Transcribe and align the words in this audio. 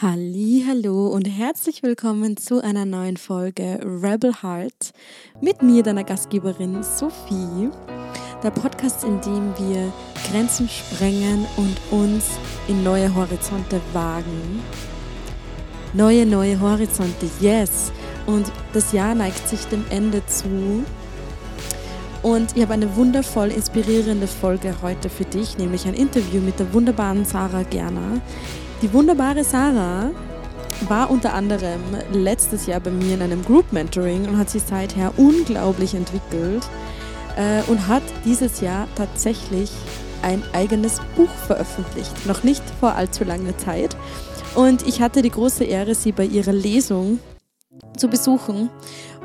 Hallo 0.00 1.06
und 1.08 1.26
herzlich 1.26 1.84
willkommen 1.84 2.36
zu 2.36 2.60
einer 2.60 2.84
neuen 2.84 3.16
Folge 3.16 3.78
Rebel 3.82 4.32
Heart 4.42 4.92
mit 5.40 5.62
mir, 5.62 5.84
deiner 5.84 6.02
Gastgeberin 6.02 6.82
Sophie. 6.82 7.70
Der 8.42 8.50
Podcast, 8.50 9.04
in 9.04 9.20
dem 9.20 9.52
wir 9.58 9.92
Grenzen 10.28 10.68
sprengen 10.68 11.46
und 11.56 11.76
uns 11.92 12.30
in 12.66 12.82
neue 12.82 13.14
Horizonte 13.14 13.80
wagen. 13.92 14.60
Neue, 15.92 16.26
neue 16.26 16.58
Horizonte, 16.58 17.30
yes. 17.40 17.92
Und 18.26 18.50
das 18.72 18.92
Jahr 18.92 19.14
neigt 19.14 19.46
sich 19.46 19.66
dem 19.66 19.84
Ende 19.90 20.24
zu. 20.26 20.84
Und 22.22 22.56
ich 22.56 22.62
habe 22.62 22.74
eine 22.74 22.96
wundervoll 22.96 23.50
inspirierende 23.50 24.26
Folge 24.26 24.74
heute 24.82 25.08
für 25.10 25.24
dich, 25.24 25.58
nämlich 25.58 25.86
ein 25.86 25.94
Interview 25.94 26.40
mit 26.40 26.58
der 26.58 26.72
wunderbaren 26.72 27.24
Sarah 27.24 27.64
Gerner. 27.64 28.20
Die 28.82 28.92
wunderbare 28.92 29.44
Sarah 29.44 30.10
war 30.88 31.08
unter 31.08 31.34
anderem 31.34 31.80
letztes 32.12 32.66
Jahr 32.66 32.80
bei 32.80 32.90
mir 32.90 33.14
in 33.14 33.22
einem 33.22 33.44
Group 33.44 33.72
Mentoring 33.72 34.26
und 34.26 34.36
hat 34.36 34.50
sich 34.50 34.64
seither 34.64 35.12
unglaublich 35.16 35.94
entwickelt 35.94 36.68
äh, 37.36 37.62
und 37.70 37.86
hat 37.86 38.02
dieses 38.24 38.60
Jahr 38.60 38.88
tatsächlich 38.96 39.70
ein 40.22 40.42
eigenes 40.52 41.00
Buch 41.14 41.30
veröffentlicht. 41.46 42.26
Noch 42.26 42.42
nicht 42.42 42.64
vor 42.80 42.96
allzu 42.96 43.22
langer 43.22 43.56
Zeit. 43.56 43.96
Und 44.56 44.84
ich 44.84 45.00
hatte 45.00 45.22
die 45.22 45.30
große 45.30 45.62
Ehre, 45.62 45.94
sie 45.94 46.10
bei 46.10 46.24
ihrer 46.24 46.52
Lesung 46.52 47.20
zu 47.96 48.08
besuchen 48.08 48.68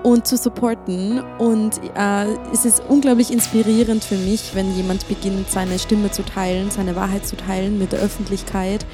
und 0.04 0.28
zu 0.28 0.38
supporten. 0.38 1.22
Und 1.38 1.80
äh, 1.96 2.26
es 2.54 2.66
ist 2.66 2.82
unglaublich 2.88 3.32
inspirierend 3.32 4.04
für 4.04 4.18
mich, 4.18 4.52
wenn 4.54 4.76
jemand 4.76 5.08
beginnt, 5.08 5.50
seine 5.50 5.80
Stimme 5.80 6.12
zu 6.12 6.24
teilen, 6.24 6.72
seine 6.72 6.96
Wahrheit 6.96 7.26
zu 7.26 7.36
teilen 7.36 7.78
mit 7.78 7.92
der 7.92 8.00
Öffentlichkeit 8.00 8.86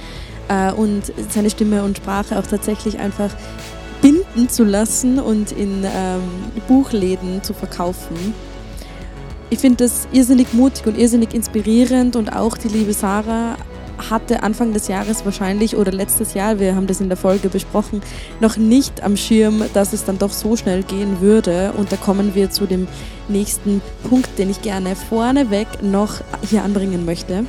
äh, 0.48 0.72
und 0.72 1.14
seine 1.30 1.50
Stimme 1.50 1.84
und 1.84 1.98
Sprache 1.98 2.38
auch 2.38 2.48
tatsächlich 2.48 3.00
einfach 3.00 3.32
binden 4.02 4.50
zu 4.50 4.64
lassen 4.64 5.20
und 5.20 5.52
in 5.54 5.84
ähm, 5.86 6.22
Buchläden 6.68 7.42
zu 7.42 7.54
verkaufen. 7.54 8.34
Ich 9.50 9.60
finde 9.60 9.84
das 9.84 10.08
irrsinnig 10.12 10.54
mutig 10.54 10.86
und 10.88 10.98
irrsinnig 10.98 11.34
inspirierend 11.34 12.16
und 12.16 12.36
auch 12.36 12.58
die 12.58 12.70
liebe 12.70 12.92
Sarah 12.92 13.56
hatte 14.10 14.44
Anfang 14.44 14.74
des 14.74 14.88
Jahres 14.88 15.26
wahrscheinlich 15.26 15.76
oder 15.76 15.92
letztes 15.92 16.34
Jahr, 16.34 16.60
wir 16.60 16.76
haben 16.76 16.88
das 16.88 17.02
in 17.02 17.10
der 17.10 17.18
Folge 17.18 17.50
besprochen, 17.50 18.02
noch 18.40 18.58
nicht 18.58 19.04
am 19.04 19.18
Schirm, 19.18 19.64
dass 19.74 19.94
es 19.94 20.06
dann 20.06 20.18
doch 20.18 20.32
so 20.32 20.56
schnell 20.56 20.84
gehen 20.84 21.22
würde. 21.22 21.74
Und 21.78 21.92
da 21.92 21.98
kommen 21.98 22.36
wir 22.36 22.50
zu 22.50 22.66
dem 22.66 22.88
nächsten 23.28 23.82
Punkt, 24.10 24.38
den 24.38 24.50
ich 24.50 24.62
gerne 24.62 24.96
vorneweg 24.96 25.68
noch 25.82 26.22
hier 26.50 26.64
anbringen 26.64 27.06
möchte. 27.06 27.46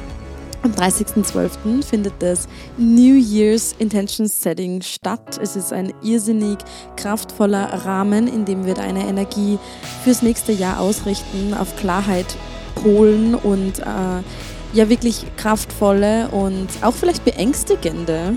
Am 0.65 0.73
30.12. 0.73 1.85
findet 1.85 2.15
das 2.21 2.49
New 2.79 3.17
Year's 3.17 3.75
Intention 3.79 4.27
Setting 4.27 4.81
statt. 4.81 5.39
Es 5.43 5.57
ist 5.57 5.75
ein 5.75 5.93
irrsinnig 6.03 6.57
kraftvoller 6.97 7.85
Rahmen, 7.85 8.27
in 8.27 8.47
dem 8.47 8.65
wir 8.65 8.73
deine 8.73 9.07
Energie 9.07 9.59
fürs 10.05 10.23
nächste 10.23 10.53
Jahr 10.53 10.81
ausrichten, 10.81 11.53
auf 11.53 11.77
Klarheit 11.77 12.35
polen 12.77 13.35
und 13.35 13.81
äh, 13.81 14.23
ja 14.75 14.89
wirklich 14.89 15.25
kraftvolle 15.37 16.29
und 16.29 16.69
auch 16.83 16.95
vielleicht 16.95 17.25
beängstigende 17.25 18.37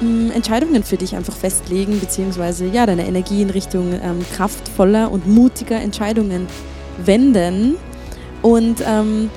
mm, 0.00 0.30
Entscheidungen 0.30 0.84
für 0.84 0.96
dich 0.96 1.16
einfach 1.16 1.34
festlegen, 1.34 1.98
beziehungsweise 1.98 2.66
ja, 2.66 2.86
deine 2.86 3.06
Energie 3.06 3.42
in 3.42 3.50
Richtung 3.50 3.92
ähm, 4.02 4.24
kraftvoller 4.36 5.10
und 5.10 5.26
mutiger 5.26 5.80
Entscheidungen 5.80 6.46
wenden. 7.04 7.76
Und 8.42 8.82
ähm, 8.86 9.30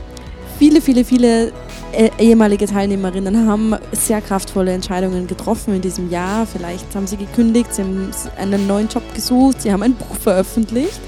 viele, 0.59 0.81
viele, 0.81 1.05
viele 1.05 1.51
äh, 1.93 2.09
ehemalige 2.19 2.65
Teilnehmerinnen 2.65 3.47
haben 3.47 3.75
sehr 3.93 4.21
kraftvolle 4.21 4.73
Entscheidungen 4.73 5.27
getroffen 5.27 5.73
in 5.75 5.81
diesem 5.81 6.09
Jahr. 6.09 6.45
Vielleicht 6.45 6.93
haben 6.95 7.07
sie 7.07 7.17
gekündigt, 7.17 7.73
sie 7.73 7.81
haben 7.81 8.11
einen 8.37 8.67
neuen 8.67 8.89
Job 8.89 9.03
gesucht, 9.15 9.61
sie 9.61 9.71
haben 9.71 9.83
ein 9.83 9.95
Buch 9.95 10.15
veröffentlicht 10.21 10.99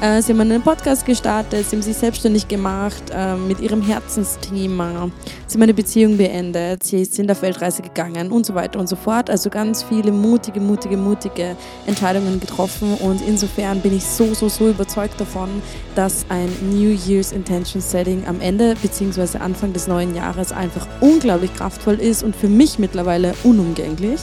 äh, 0.00 0.20
sie 0.20 0.32
haben 0.32 0.40
einen 0.40 0.62
Podcast 0.62 1.06
gestartet, 1.06 1.68
sie 1.68 1.76
haben 1.76 1.82
sich 1.82 1.96
selbstständig 1.96 2.48
gemacht 2.48 3.02
äh, 3.10 3.34
mit 3.36 3.60
ihrem 3.60 3.80
Herzensthema. 3.80 5.10
Sie 5.46 5.54
haben 5.54 5.62
eine 5.62 5.74
Beziehung 5.74 6.18
beendet, 6.18 6.82
sie 6.82 7.04
sind 7.04 7.30
auf 7.30 7.40
Weltreise 7.40 7.82
gegangen 7.82 8.30
und 8.30 8.44
so 8.44 8.54
weiter 8.54 8.78
und 8.78 8.88
so 8.88 8.96
fort. 8.96 9.30
Also 9.30 9.48
ganz 9.48 9.82
viele 9.82 10.12
mutige, 10.12 10.60
mutige, 10.60 10.96
mutige 10.96 11.56
Entscheidungen 11.86 12.40
getroffen 12.40 12.94
und 12.96 13.22
insofern 13.26 13.80
bin 13.80 13.96
ich 13.96 14.04
so, 14.04 14.34
so, 14.34 14.48
so 14.48 14.68
überzeugt 14.68 15.18
davon, 15.20 15.48
dass 15.94 16.26
ein 16.28 16.48
New 16.70 16.94
Year's 17.06 17.32
Intention 17.32 17.80
Setting 17.80 18.26
am 18.26 18.40
Ende 18.40 18.74
bzw. 18.82 19.38
Anfang 19.38 19.72
des 19.72 19.86
neuen 19.86 20.14
Jahres 20.14 20.52
einfach 20.52 20.86
unglaublich 21.00 21.54
kraftvoll 21.54 22.00
ist 22.00 22.22
und 22.22 22.36
für 22.36 22.48
mich 22.48 22.78
mittlerweile 22.78 23.34
unumgänglich. 23.44 24.20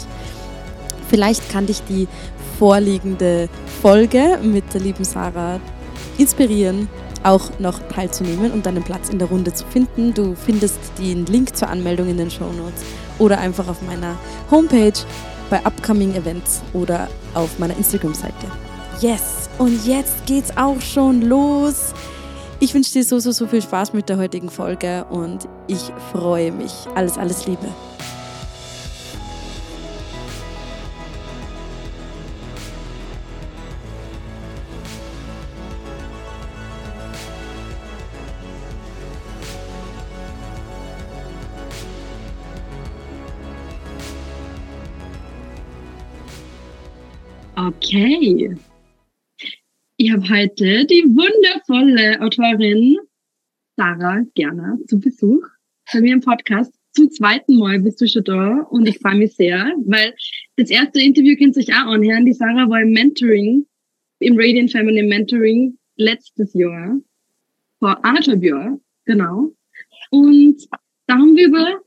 Vielleicht 1.13 1.49
kann 1.51 1.67
dich 1.67 1.83
die 1.83 2.07
vorliegende 2.59 3.49
Folge 3.81 4.39
mit 4.41 4.73
der 4.73 4.81
lieben 4.81 5.03
Sarah 5.03 5.59
inspirieren, 6.17 6.87
auch 7.23 7.49
noch 7.59 7.79
teilzunehmen 7.89 8.51
und 8.51 8.65
deinen 8.65 8.83
Platz 8.83 9.09
in 9.09 9.19
der 9.19 9.27
Runde 9.27 9.53
zu 9.53 9.65
finden. 9.65 10.13
Du 10.13 10.35
findest 10.35 10.79
den 10.97 11.25
Link 11.25 11.55
zur 11.55 11.69
Anmeldung 11.69 12.09
in 12.09 12.17
den 12.17 12.29
Show 12.29 12.51
Notes 12.51 12.83
oder 13.19 13.39
einfach 13.39 13.67
auf 13.67 13.81
meiner 13.81 14.15
Homepage 14.51 14.93
bei 15.49 15.57
Upcoming 15.65 16.15
Events 16.15 16.61
oder 16.73 17.07
auf 17.33 17.59
meiner 17.59 17.75
Instagram-Seite. 17.77 18.47
Yes! 18.99 19.49
Und 19.57 19.85
jetzt 19.85 20.25
geht's 20.25 20.55
auch 20.57 20.81
schon 20.81 21.21
los. 21.21 21.93
Ich 22.59 22.73
wünsche 22.73 22.93
dir 22.93 23.03
so, 23.03 23.19
so, 23.19 23.31
so 23.31 23.45
viel 23.47 23.61
Spaß 23.61 23.93
mit 23.93 24.09
der 24.09 24.17
heutigen 24.17 24.49
Folge 24.49 25.05
und 25.09 25.47
ich 25.67 25.91
freue 26.11 26.51
mich. 26.51 26.71
Alles, 26.95 27.17
alles 27.17 27.45
Liebe. 27.45 27.67
Okay. 47.93 48.55
Ich 49.97 50.11
habe 50.11 50.27
heute 50.27 50.83
die 50.87 51.03
wundervolle 51.03 52.19
Autorin 52.21 52.97
Sarah 53.77 54.23
Gerner 54.33 54.79
zu 54.87 54.99
Besuch 54.99 55.45
bei 55.93 56.01
mir 56.01 56.13
im 56.13 56.21
Podcast. 56.21 56.73
Zum 56.93 57.11
zweiten 57.11 57.59
Mal 57.59 57.79
bist 57.81 58.01
du 58.01 58.07
schon 58.07 58.23
da 58.23 58.61
und 58.71 58.87
ich 58.87 58.97
freue 58.97 59.17
mich 59.17 59.35
sehr, 59.35 59.75
weil 59.85 60.15
das 60.55 60.71
erste 60.71 61.01
Interview 61.01 61.35
könnt 61.37 61.55
ihr 61.55 61.61
euch 61.61 61.69
auch 61.69 61.91
anhören. 61.91 62.25
Die 62.25 62.33
Sarah 62.33 62.67
war 62.67 62.81
im 62.81 62.93
Mentoring, 62.93 63.67
im 64.17 64.37
Radiant 64.37 64.71
Feminine 64.71 65.07
Mentoring 65.07 65.77
letztes 65.95 66.51
Jahr, 66.55 66.99
vor 67.77 68.03
anderthalb 68.03 68.41
Jahren, 68.41 68.81
genau. 69.05 69.53
Und 70.09 70.67
da 71.05 71.13
haben 71.13 71.35
wir 71.35 71.45
über 71.45 71.79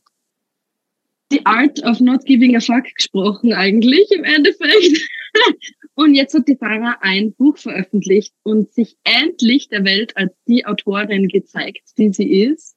die 1.32 1.44
Art 1.44 1.82
of 1.82 1.98
Not 1.98 2.24
Giving 2.26 2.54
a 2.54 2.60
Fuck 2.60 2.84
gesprochen 2.94 3.52
eigentlich 3.52 4.08
im 4.12 4.22
Endeffekt. 4.22 5.00
Und 5.96 6.14
jetzt 6.14 6.34
hat 6.34 6.46
die 6.46 6.58
Sarah 6.60 6.98
ein 7.00 7.32
Buch 7.32 7.56
veröffentlicht 7.56 8.34
und 8.42 8.70
sich 8.70 8.98
endlich 9.04 9.70
der 9.70 9.82
Welt 9.86 10.14
als 10.14 10.34
die 10.46 10.66
Autorin 10.66 11.26
gezeigt, 11.26 11.88
die 11.96 12.12
sie 12.12 12.42
ist. 12.42 12.76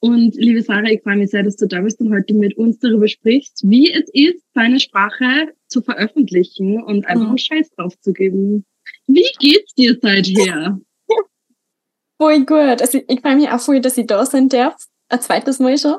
Und 0.00 0.34
liebe 0.36 0.62
Sarah, 0.62 0.88
ich 0.88 1.02
freue 1.02 1.16
mich 1.16 1.30
sehr, 1.30 1.42
dass 1.42 1.56
du 1.56 1.66
da 1.66 1.82
bist 1.82 2.00
und 2.00 2.10
heute 2.10 2.32
mit 2.32 2.56
uns 2.56 2.78
darüber 2.78 3.06
sprichst, 3.06 3.68
wie 3.68 3.92
es 3.92 4.08
ist, 4.14 4.42
deine 4.54 4.80
Sprache 4.80 5.52
zu 5.68 5.82
veröffentlichen 5.82 6.82
und 6.82 7.04
einfach 7.04 7.28
einen 7.28 7.38
Scheiß 7.38 7.68
drauf 7.76 8.00
zu 8.00 8.14
geben. 8.14 8.64
Wie 9.06 9.28
geht's 9.38 9.74
dir 9.74 9.98
seither? 10.00 10.80
Voll 12.18 12.46
gut. 12.46 12.80
Also 12.80 12.98
ich 13.06 13.20
freue 13.20 13.36
mich 13.36 13.50
auch 13.50 13.60
voll, 13.60 13.80
dass 13.80 13.98
ich 13.98 14.06
da 14.06 14.24
sein 14.24 14.48
darf. 14.48 14.74
Ein 15.10 15.20
zweites 15.20 15.58
Mal 15.58 15.76
schon. 15.76 15.98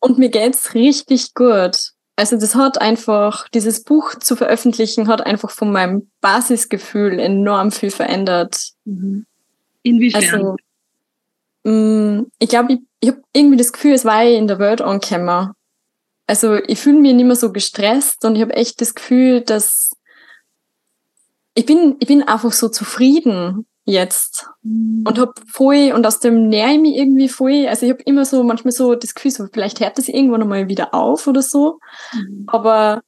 Und 0.00 0.18
mir 0.18 0.30
geht's 0.30 0.74
richtig 0.74 1.32
gut. 1.34 1.92
Also 2.20 2.36
das 2.36 2.54
hat 2.54 2.82
einfach, 2.82 3.48
dieses 3.48 3.82
Buch 3.82 4.14
zu 4.14 4.36
veröffentlichen, 4.36 5.08
hat 5.08 5.24
einfach 5.24 5.50
von 5.50 5.72
meinem 5.72 6.10
Basisgefühl 6.20 7.18
enorm 7.18 7.70
viel 7.70 7.90
verändert. 7.90 8.72
Mhm. 8.84 9.24
Inwiefern? 9.82 10.22
Also, 10.22 10.56
mh, 11.64 11.72
mm, 11.72 12.26
ich 12.38 12.48
glaube, 12.50 12.74
ich, 12.74 12.80
ich 13.00 13.08
habe 13.08 13.22
irgendwie 13.32 13.56
das 13.56 13.72
Gefühl, 13.72 13.94
es 13.94 14.04
war 14.04 14.22
in 14.22 14.48
der 14.48 14.58
Welt 14.58 14.82
angekommen. 14.82 15.52
Also 16.26 16.56
ich 16.56 16.78
fühle 16.78 17.00
mich 17.00 17.14
nicht 17.14 17.24
mehr 17.24 17.36
so 17.36 17.52
gestresst 17.52 18.22
und 18.26 18.36
ich 18.36 18.42
habe 18.42 18.52
echt 18.52 18.82
das 18.82 18.94
Gefühl, 18.94 19.40
dass 19.40 19.92
ich 21.54 21.64
bin, 21.64 21.96
ich 22.00 22.06
bin 22.06 22.22
einfach 22.22 22.52
so 22.52 22.68
zufrieden 22.68 23.64
jetzt 23.90 24.48
und 24.62 25.18
hab 25.18 25.40
voll 25.48 25.92
und 25.94 26.06
aus 26.06 26.20
dem 26.20 26.48
näher 26.48 26.72
ich 26.72 26.80
mich 26.80 26.96
irgendwie 26.96 27.28
voll. 27.28 27.66
Also 27.68 27.86
ich 27.86 27.92
habe 27.92 28.02
immer 28.04 28.24
so 28.24 28.42
manchmal 28.42 28.72
so 28.72 28.94
das 28.94 29.14
Gefühl, 29.14 29.30
so 29.30 29.46
vielleicht 29.52 29.80
hört 29.80 29.98
das 29.98 30.08
irgendwann 30.08 30.42
einmal 30.42 30.68
wieder 30.68 30.94
auf 30.94 31.26
oder 31.26 31.42
so, 31.42 31.78
mhm. 32.12 32.44
aber 32.46 33.02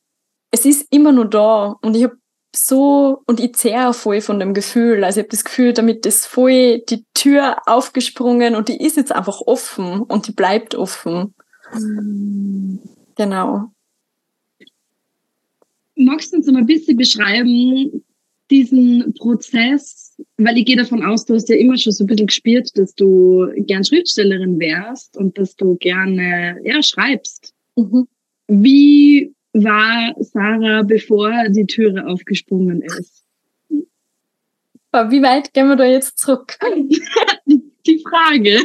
es 0.50 0.64
ist 0.64 0.86
immer 0.90 1.12
nur 1.12 1.28
da 1.28 1.76
und 1.80 1.96
ich 1.96 2.04
habe 2.04 2.16
so 2.54 3.22
und 3.26 3.40
ich 3.40 3.54
zehre 3.54 3.94
voll 3.94 4.20
von 4.20 4.38
dem 4.38 4.52
Gefühl. 4.52 5.04
Also 5.04 5.20
ich 5.20 5.24
habe 5.24 5.30
das 5.30 5.44
Gefühl, 5.44 5.72
damit 5.72 6.04
ist 6.04 6.26
voll 6.26 6.80
die 6.80 7.04
Tür 7.14 7.56
aufgesprungen 7.66 8.54
und 8.54 8.68
die 8.68 8.84
ist 8.84 8.96
jetzt 8.96 9.12
einfach 9.12 9.40
offen 9.40 10.02
und 10.02 10.26
die 10.28 10.32
bleibt 10.32 10.74
offen. 10.74 11.34
Mhm. 11.72 12.80
Genau. 13.16 13.70
magst 15.96 16.32
du 16.32 16.38
uns 16.38 16.46
noch 16.46 16.58
ein 16.58 16.66
bisschen 16.66 16.96
beschreiben, 16.96 18.04
diesen 18.50 19.14
Prozess, 19.14 20.01
weil 20.36 20.58
ich 20.58 20.64
gehe 20.64 20.76
davon 20.76 21.04
aus, 21.04 21.24
du 21.24 21.34
hast 21.34 21.48
ja 21.48 21.56
immer 21.56 21.76
schon 21.76 21.92
so 21.92 22.04
ein 22.04 22.06
bisschen 22.06 22.26
gespielt, 22.26 22.70
dass 22.76 22.94
du 22.94 23.48
gern 23.56 23.84
Schriftstellerin 23.84 24.58
wärst 24.58 25.16
und 25.16 25.38
dass 25.38 25.56
du 25.56 25.76
gerne 25.76 26.58
ja, 26.64 26.82
schreibst. 26.82 27.52
Mhm. 27.76 28.06
Wie 28.48 29.34
war 29.52 30.14
Sarah, 30.20 30.82
bevor 30.82 31.48
die 31.48 31.66
Türe 31.66 32.06
aufgesprungen 32.06 32.82
ist? 32.82 33.24
Wie 33.68 35.22
weit 35.22 35.54
gehen 35.54 35.68
wir 35.68 35.76
da 35.76 35.84
jetzt 35.84 36.18
zurück? 36.18 36.58
die 37.86 38.04
Frage. 38.08 38.60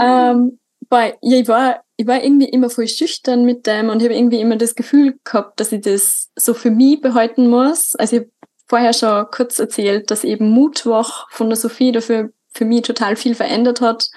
ähm, 0.00 0.58
weil 0.90 1.16
ich 1.22 1.48
war, 1.48 1.84
ich 1.96 2.06
war 2.06 2.22
irgendwie 2.22 2.48
immer 2.48 2.70
voll 2.70 2.88
schüchtern 2.88 3.44
mit 3.44 3.66
dem 3.66 3.88
und 3.88 4.02
habe 4.02 4.14
irgendwie 4.14 4.40
immer 4.40 4.56
das 4.56 4.74
Gefühl 4.74 5.18
gehabt, 5.24 5.60
dass 5.60 5.72
ich 5.72 5.80
das 5.80 6.30
so 6.36 6.54
für 6.54 6.70
mich 6.70 7.00
behalten 7.00 7.48
muss. 7.48 7.94
Also 7.94 8.18
ich 8.18 8.26
vorher 8.66 8.92
schon 8.92 9.26
kurz 9.30 9.58
erzählt, 9.58 10.10
dass 10.10 10.24
eben 10.24 10.48
Mutwoch 10.50 11.26
von 11.30 11.48
der 11.48 11.56
Sophie 11.56 11.92
dafür 11.92 12.30
für 12.52 12.64
mich 12.64 12.82
total 12.82 13.16
viel 13.16 13.34
verändert 13.34 13.80
hat, 13.80 14.08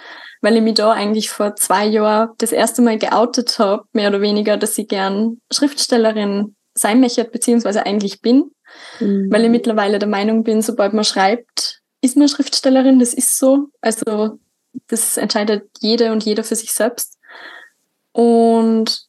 weil 0.41 0.55
ich 0.55 0.61
mich 0.61 0.75
da 0.75 0.91
eigentlich 0.91 1.29
vor 1.29 1.55
zwei 1.55 1.85
Jahren 1.85 2.29
das 2.38 2.51
erste 2.51 2.81
Mal 2.81 2.97
geoutet 2.97 3.57
habe, 3.59 3.83
mehr 3.94 4.09
oder 4.09 4.21
weniger, 4.21 4.57
dass 4.57 4.77
ich 4.77 4.88
gern 4.88 5.41
Schriftstellerin 5.51 6.55
sein 6.75 6.99
möchte, 6.99 7.23
beziehungsweise 7.23 7.85
eigentlich 7.85 8.21
bin, 8.21 8.51
mhm. 8.99 9.27
weil 9.31 9.44
ich 9.44 9.49
mittlerweile 9.49 9.99
der 9.99 10.07
Meinung 10.07 10.44
bin, 10.44 10.61
sobald 10.61 10.93
man 10.93 11.03
schreibt, 11.03 11.81
ist 12.01 12.15
man 12.15 12.27
Schriftstellerin, 12.27 13.00
das 13.00 13.13
ist 13.13 13.38
so. 13.38 13.69
Also 13.81 14.39
das 14.88 15.17
entscheidet 15.17 15.69
jede 15.79 16.11
und 16.11 16.23
jeder 16.23 16.43
für 16.43 16.55
sich 16.55 16.71
selbst. 16.71 17.17
Und 18.11 19.05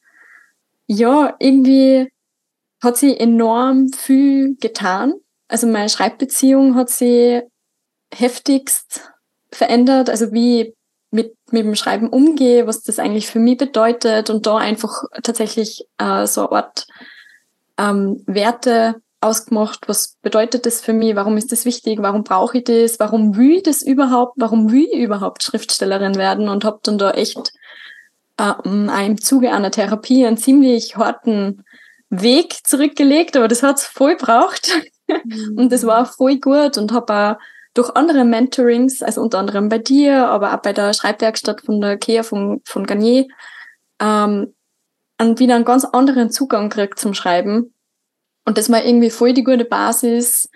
ja, 0.87 1.35
irgendwie 1.39 2.11
hat 2.81 2.97
sie 2.97 3.17
enorm 3.17 3.89
viel 3.89 4.55
getan. 4.59 5.13
Also 5.49 5.67
meine 5.67 5.89
Schreibbeziehung 5.89 6.75
hat 6.75 6.89
sie 6.89 7.41
heftigst 8.13 9.11
verändert. 9.51 10.09
Also 10.09 10.31
wie 10.31 10.73
mit, 11.11 11.35
mit 11.51 11.65
dem 11.65 11.75
Schreiben 11.75 12.07
umgehe, 12.07 12.67
was 12.67 12.83
das 12.83 12.99
eigentlich 12.99 13.27
für 13.27 13.39
mich 13.39 13.57
bedeutet 13.57 14.29
und 14.29 14.45
da 14.45 14.57
einfach 14.57 15.03
tatsächlich 15.23 15.85
äh, 15.97 16.27
so 16.27 16.49
eine 16.49 16.57
Art 16.57 16.87
ähm, 17.77 18.23
Werte 18.27 19.01
ausgemacht, 19.21 19.87
was 19.87 20.17
bedeutet 20.21 20.65
das 20.65 20.81
für 20.81 20.93
mich, 20.93 21.15
warum 21.15 21.35
ist 21.35 21.51
das 21.51 21.65
wichtig, 21.65 21.99
warum 22.01 22.23
brauche 22.23 22.59
ich 22.59 22.63
das, 22.65 22.99
warum 22.99 23.35
will 23.35 23.57
ich 23.57 23.63
das 23.63 23.81
überhaupt, 23.81 24.33
warum 24.37 24.71
will 24.71 24.87
ich 24.91 24.99
überhaupt 24.99 25.43
Schriftstellerin 25.43 26.15
werden? 26.15 26.47
Und 26.47 26.63
habe 26.63 26.79
dann 26.83 26.99
da 26.99 27.11
echt 27.11 27.51
äh, 28.37 28.53
im 28.63 29.19
Zuge 29.19 29.51
einer 29.51 29.71
Therapie 29.71 30.25
einen 30.25 30.37
ziemlich 30.37 30.95
harten 30.95 31.65
Weg 32.11 32.65
zurückgelegt, 32.65 33.35
aber 33.35 33.47
das 33.47 33.63
hat's 33.63 33.85
voll 33.85 34.15
braucht 34.15 34.71
mhm. 35.23 35.57
und 35.57 35.71
das 35.71 35.85
war 35.85 36.05
voll 36.05 36.37
gut 36.37 36.77
und 36.77 36.91
habe 36.91 37.13
auch 37.13 37.35
durch 37.73 37.95
andere 37.95 38.25
Mentorings, 38.25 39.03
also 39.03 39.21
unter 39.21 39.39
anderem 39.39 39.69
bei 39.69 39.77
dir, 39.77 40.27
aber 40.27 40.53
auch 40.53 40.61
bei 40.61 40.73
der 40.73 40.93
Schreibwerkstatt 40.93 41.61
von 41.61 41.81
der 41.81 41.97
Kea 41.97 42.23
von, 42.23 42.61
von 42.65 42.85
Garnier, 42.85 43.27
ähm, 43.99 44.53
und 45.21 45.39
wieder 45.39 45.55
einen 45.55 45.65
ganz 45.65 45.83
anderen 45.83 46.31
Zugang 46.31 46.69
kriegt 46.69 46.97
zum 46.97 47.13
Schreiben 47.13 47.73
und 48.49 48.57
das 48.57 48.71
war 48.71 48.83
irgendwie 48.83 49.11
voll 49.11 49.33
die 49.33 49.43
gute 49.43 49.63
Basis, 49.63 50.49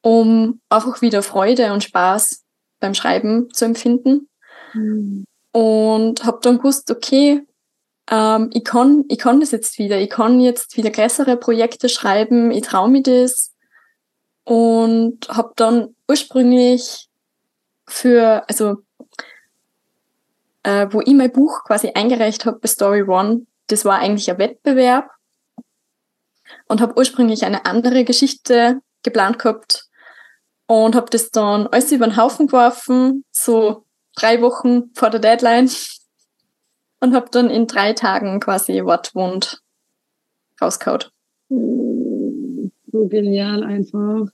um 0.00 0.60
einfach 0.68 1.02
wieder 1.02 1.22
Freude 1.22 1.72
und 1.72 1.82
Spaß 1.82 2.44
beim 2.78 2.94
Schreiben 2.94 3.52
zu 3.52 3.64
empfinden. 3.64 4.28
Mhm. 4.74 5.24
Und 5.52 6.24
habe 6.24 6.38
dann 6.42 6.58
gewusst, 6.58 6.88
okay, 6.90 7.42
ähm, 8.10 8.50
ich, 8.52 8.62
kann, 8.62 9.04
ich 9.08 9.18
kann 9.18 9.40
das 9.40 9.50
jetzt 9.50 9.78
wieder. 9.78 9.98
Ich 9.98 10.10
kann 10.10 10.40
jetzt 10.40 10.76
wieder 10.76 10.90
größere 10.90 11.36
Projekte 11.36 11.88
schreiben. 11.88 12.52
Ich 12.52 12.62
traue 12.62 12.88
mir 12.88 13.02
das. 13.02 13.51
Und 14.44 15.28
habe 15.28 15.52
dann 15.56 15.94
ursprünglich 16.08 17.08
für, 17.86 18.42
also 18.48 18.78
äh, 20.62 20.86
wo 20.90 21.00
ich 21.00 21.14
mein 21.14 21.32
Buch 21.32 21.64
quasi 21.64 21.92
eingereicht 21.94 22.44
habe 22.44 22.58
bei 22.58 22.68
Story 22.68 23.02
One, 23.02 23.46
das 23.68 23.84
war 23.84 23.98
eigentlich 23.98 24.30
ein 24.30 24.38
Wettbewerb. 24.38 25.10
Und 26.68 26.80
habe 26.80 26.96
ursprünglich 26.96 27.44
eine 27.44 27.64
andere 27.66 28.04
Geschichte 28.04 28.80
geplant 29.02 29.38
gehabt 29.38 29.88
und 30.66 30.94
habe 30.94 31.10
das 31.10 31.30
dann 31.30 31.66
alles 31.66 31.92
über 31.92 32.06
den 32.06 32.16
Haufen 32.16 32.46
geworfen, 32.46 33.24
so 33.30 33.84
drei 34.14 34.40
Wochen 34.40 34.92
vor 34.94 35.10
der 35.10 35.20
Deadline. 35.20 35.70
Und 37.00 37.14
habe 37.14 37.28
dann 37.30 37.50
in 37.50 37.66
drei 37.66 37.94
Tagen 37.94 38.38
quasi 38.38 38.84
Wortwund 38.84 39.60
rausgehauen. 40.60 41.02
So 42.92 43.08
genial 43.08 43.64
einfach. 43.64 44.28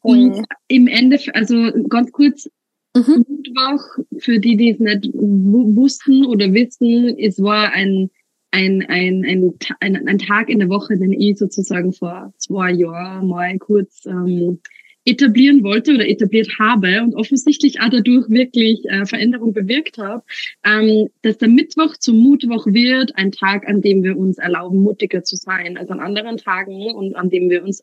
Und 0.00 0.44
im 0.68 0.86
Endeffekt, 0.86 1.36
also 1.36 1.70
ganz 1.88 2.12
kurz, 2.12 2.48
mhm. 2.96 3.24
Mittwoch, 3.28 3.82
für 4.18 4.38
die, 4.38 4.56
die 4.56 4.70
es 4.70 4.78
nicht 4.78 5.10
wussten 5.12 6.24
oder 6.24 6.52
wissen, 6.52 7.18
es 7.18 7.42
war 7.42 7.72
ein 7.72 8.10
ein, 8.54 8.86
ein, 8.88 9.24
ein, 9.24 9.52
ein, 9.80 10.08
ein 10.08 10.18
Tag 10.18 10.48
in 10.48 10.60
der 10.60 10.68
Woche, 10.68 10.96
den 10.96 11.12
ich 11.12 11.38
sozusagen 11.38 11.92
vor 11.92 12.32
zwei 12.38 12.70
Jahren 12.70 13.26
mal 13.26 13.58
kurz 13.58 14.06
ähm, 14.06 14.60
etablieren 15.04 15.62
wollte 15.62 15.94
oder 15.94 16.08
etabliert 16.08 16.48
habe 16.58 17.02
und 17.02 17.14
offensichtlich 17.14 17.80
auch 17.80 17.88
dadurch 17.88 18.28
wirklich 18.30 18.84
äh, 18.86 19.04
Veränderung 19.06 19.52
bewirkt 19.52 19.98
habe, 19.98 20.22
ähm, 20.64 21.08
dass 21.22 21.38
der 21.38 21.48
Mittwoch 21.48 21.96
zum 21.98 22.18
Mutwoch 22.18 22.66
wird, 22.66 23.14
ein 23.16 23.32
Tag, 23.32 23.68
an 23.68 23.82
dem 23.82 24.02
wir 24.02 24.16
uns 24.16 24.38
erlauben, 24.38 24.82
mutiger 24.82 25.24
zu 25.24 25.36
sein 25.36 25.76
als 25.76 25.90
an 25.90 26.00
anderen 26.00 26.36
Tagen 26.36 26.94
und 26.94 27.16
an 27.16 27.30
dem 27.30 27.50
wir 27.50 27.64
uns 27.64 27.82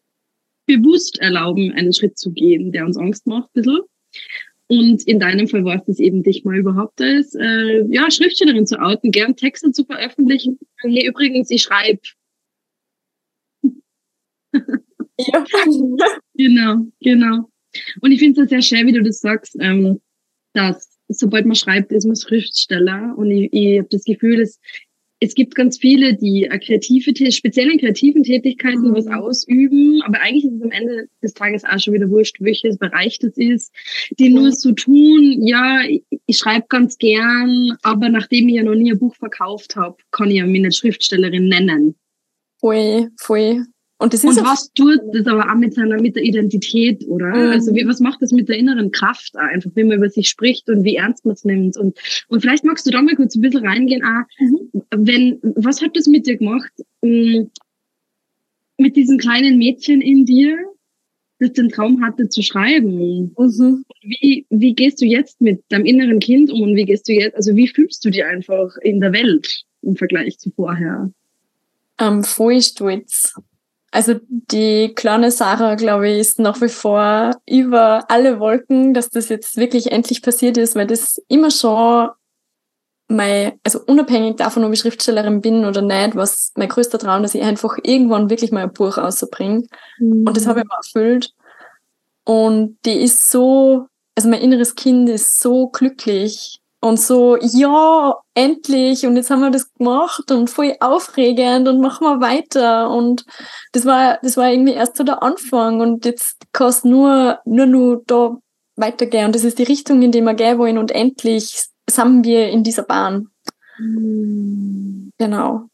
bewusst 0.78 1.20
erlauben, 1.20 1.72
einen 1.72 1.94
Schritt 1.94 2.18
zu 2.18 2.32
gehen, 2.32 2.72
der 2.72 2.86
uns 2.86 2.98
Angst 2.98 3.28
macht, 3.28 3.50
ein 3.50 3.62
bisschen. 3.62 3.80
Und 4.68 5.06
in 5.06 5.20
deinem 5.20 5.48
Fall 5.48 5.66
war 5.66 5.76
es 5.76 5.86
das 5.86 6.00
eben, 6.00 6.24
dich 6.24 6.46
mal 6.46 6.58
überhaupt 6.58 7.02
als 7.02 7.36
äh, 7.36 7.84
ja, 7.90 8.10
Schriftstellerin 8.10 8.66
zu 8.66 8.82
outen, 8.82 9.12
gern 9.12 9.36
Texte 9.36 9.72
zu 9.72 9.84
veröffentlichen. 9.84 10.58
Hey, 10.78 11.06
übrigens, 11.06 11.50
ich 11.50 11.64
schreibe. 11.64 12.00
ja. 13.64 15.46
genau, 16.36 16.88
genau. 17.02 17.50
Und 18.02 18.12
ich 18.12 18.20
finde 18.20 18.44
es 18.44 18.50
sehr 18.50 18.62
schön, 18.62 18.88
wie 18.88 18.94
du 18.94 19.04
das 19.04 19.20
sagst, 19.20 19.58
ähm, 19.60 20.00
dass 20.54 20.92
sobald 21.10 21.46
man 21.46 21.56
schreibt, 21.56 21.92
ist 21.92 22.06
man 22.06 22.16
Schriftsteller. 22.16 23.14
Und 23.18 23.32
ich, 23.32 23.52
ich 23.52 23.80
habe 23.80 23.90
das 23.92 24.04
Gefühl, 24.04 24.38
dass 24.38 24.60
es 25.24 25.36
gibt 25.36 25.54
ganz 25.54 25.78
viele, 25.78 26.16
die 26.16 26.50
kreative, 26.66 27.14
speziell 27.32 27.70
in 27.72 27.80
kreativen 27.80 28.24
Tätigkeiten 28.24 28.90
mhm. 28.90 28.96
was 28.96 29.08
ausüben, 29.08 30.02
aber 30.02 30.20
eigentlich 30.20 30.46
ist 30.46 30.56
es 30.56 30.64
am 30.64 30.72
Ende 30.72 31.08
des 31.22 31.34
Tages 31.36 31.64
auch 31.64 31.80
schon 31.80 31.94
wieder 31.94 32.10
wurscht, 32.10 32.38
welches 32.40 32.78
Bereich 32.78 33.20
das 33.20 33.38
ist, 33.38 33.72
die 34.18 34.30
mhm. 34.30 34.36
nur 34.36 34.52
so 34.52 34.72
tun, 34.72 35.46
ja, 35.46 35.82
ich, 35.88 36.04
ich 36.26 36.38
schreibe 36.38 36.66
ganz 36.70 36.98
gern, 36.98 37.78
aber 37.84 38.10
nachdem 38.10 38.50
ich 38.50 38.56
ja 38.56 38.64
noch 38.64 38.74
nie 38.74 38.92
ein 38.92 39.00
Buch 39.00 39.16
verkauft 39.16 39.76
habe, 39.76 39.98
kann 40.10 40.30
ich 40.30 40.38
ja 40.38 40.46
mich 40.48 40.62
nicht 40.62 40.78
Schriftstellerin 40.78 41.48
nennen. 41.48 41.96
Voll, 42.60 43.12
voll. 43.18 43.66
Und, 44.02 44.16
das 44.16 44.24
ist 44.24 44.40
und 44.40 44.44
was 44.44 44.74
tut 44.74 45.00
das 45.14 45.28
aber 45.28 45.52
auch 45.52 45.56
mit 45.56 45.76
seiner, 45.76 46.02
mit 46.02 46.16
der 46.16 46.24
Identität, 46.24 47.08
oder? 47.08 47.28
Mhm. 47.28 47.52
Also 47.52 47.76
wie, 47.76 47.86
was 47.86 48.00
macht 48.00 48.20
das 48.24 48.32
mit 48.32 48.50
der 48.50 48.58
inneren 48.58 48.92
Kraft 48.92 49.36
einfach, 49.36 49.70
wie 49.76 49.84
man 49.84 49.98
über 49.98 50.10
sich 50.10 50.28
spricht 50.28 50.68
und 50.72 50.84
wie 50.84 50.96
ernst 50.96 51.24
man 51.24 51.36
es 51.36 51.46
nimmt? 51.46 51.78
Und, 51.78 52.00
und 52.28 52.42
vielleicht 52.42 52.64
magst 52.64 52.88
du 52.88 52.90
da 52.90 53.00
mal 53.04 53.16
kurz 53.16 53.36
ein 53.36 53.42
bisschen 53.42 53.64
reingehen, 53.64 54.04
auch, 54.04 54.24
mhm. 54.40 54.82
wenn, 54.90 55.40
was 55.44 55.84
hat 55.84 55.96
das 55.96 56.08
mit 56.08 56.26
dir 56.26 56.38
gemacht, 56.38 56.72
ähm, 57.04 57.52
mit 58.78 58.96
diesem 58.96 59.20
kleinen 59.20 59.60
Mädchen 59.60 60.02
in 60.02 60.26
dir, 60.26 60.58
das 61.38 61.54
den 61.54 61.70
Traum 61.70 62.04
hatte 62.04 62.28
zu 62.28 62.42
schreiben? 62.42 63.32
Mhm. 63.38 63.86
Wie, 64.02 64.48
wie 64.50 64.74
gehst 64.74 65.00
du 65.00 65.06
jetzt 65.06 65.42
mit 65.42 65.62
deinem 65.70 65.86
inneren 65.86 66.20
Kind 66.20 66.50
um 66.50 66.64
und 66.64 66.76
wie 66.76 66.86
gehst 66.86 67.08
du 67.08 67.14
jetzt, 67.14 67.36
also 67.36 67.56
wie 67.56 67.68
fühlst 67.68 68.04
du 68.04 68.10
dich 68.10 68.26
einfach 68.26 68.76
in 68.82 69.00
der 69.00 69.14
Welt 69.14 69.64
im 69.84 69.96
Vergleich 69.96 70.40
zu 70.40 70.50
vorher? 70.50 71.12
Ähm, 72.00 72.24
voll 72.24 72.64
stolz 72.64 73.36
also 73.92 74.16
die 74.30 74.94
kleine 74.96 75.32
Sarah, 75.32 75.76
glaube 75.76 76.10
ich, 76.10 76.20
ist 76.20 76.40
nach 76.40 76.62
wie 76.62 76.70
vor 76.70 77.32
über 77.46 78.06
alle 78.10 78.40
Wolken, 78.40 78.94
dass 78.94 79.10
das 79.10 79.28
jetzt 79.28 79.58
wirklich 79.58 79.92
endlich 79.92 80.22
passiert 80.22 80.58
ist, 80.58 80.76
weil 80.76 80.88
das 80.88 81.22
immer 81.28 81.52
schon 81.52 82.10
mein, 83.10 83.60
also 83.66 83.82
unabhängig 83.86 84.38
davon, 84.38 84.64
ob 84.64 84.72
ich 84.72 84.80
Schriftstellerin 84.80 85.42
bin 85.42 85.66
oder 85.66 85.82
nicht, 85.82 86.16
was 86.16 86.54
mein 86.56 86.70
größter 86.70 87.00
Traum, 87.00 87.22
dass 87.22 87.36
ich 87.36 87.44
einfach 87.44 87.78
irgendwann 87.84 88.30
wirklich 88.30 88.54
mal 88.54 88.64
ein 88.64 88.72
Buch 88.72 88.98
rausbringe. 88.98 89.66
Mhm. 90.00 90.26
Und 90.26 90.38
das 90.38 90.48
habe 90.48 90.62
ich 90.62 90.66
mir 90.66 90.76
erfüllt. 90.78 91.34
Und 92.24 92.78
die 92.86 93.02
ist 93.02 93.30
so, 93.30 93.88
also 94.16 94.30
mein 94.30 94.42
inneres 94.42 94.76
Kind 94.76 95.10
ist 95.10 95.42
so 95.42 95.68
glücklich 95.68 96.61
und 96.84 97.00
so, 97.00 97.38
ja, 97.40 98.16
endlich, 98.34 99.06
und 99.06 99.16
jetzt 99.16 99.30
haben 99.30 99.42
wir 99.42 99.52
das 99.52 99.72
gemacht 99.76 100.32
und 100.32 100.50
voll 100.50 100.76
aufregend 100.80 101.68
und 101.68 101.80
machen 101.80 102.06
wir 102.06 102.22
weiter. 102.22 102.90
Und 102.90 103.24
das 103.72 103.86
war, 103.86 104.18
das 104.24 104.36
war 104.36 104.52
irgendwie 104.52 104.74
erst 104.74 104.98
so 104.98 105.04
der 105.04 105.22
Anfang 105.22 105.80
und 105.80 106.06
jetzt 106.06 106.38
kann 106.54 106.70
es 106.70 106.84
nur, 106.84 107.40
nur, 107.46 107.68
nur 107.68 108.04
da 108.08 108.36
weitergehen. 108.78 109.28
Und 109.28 109.36
das 109.36 109.44
ist 109.44 109.60
die 109.60 109.64
Richtung, 109.64 110.02
in 110.02 110.12
die 110.12 110.22
wir 110.22 110.34
gehen 110.34 110.58
wollen 110.58 110.80
und 110.80 110.92
endlich 110.92 111.68
sind 111.88 112.26
wir 112.26 112.50
in 112.50 112.64
dieser 112.64 112.84
Bahn. 112.84 113.28
Mhm. 113.78 115.12
Genau. 115.20 115.68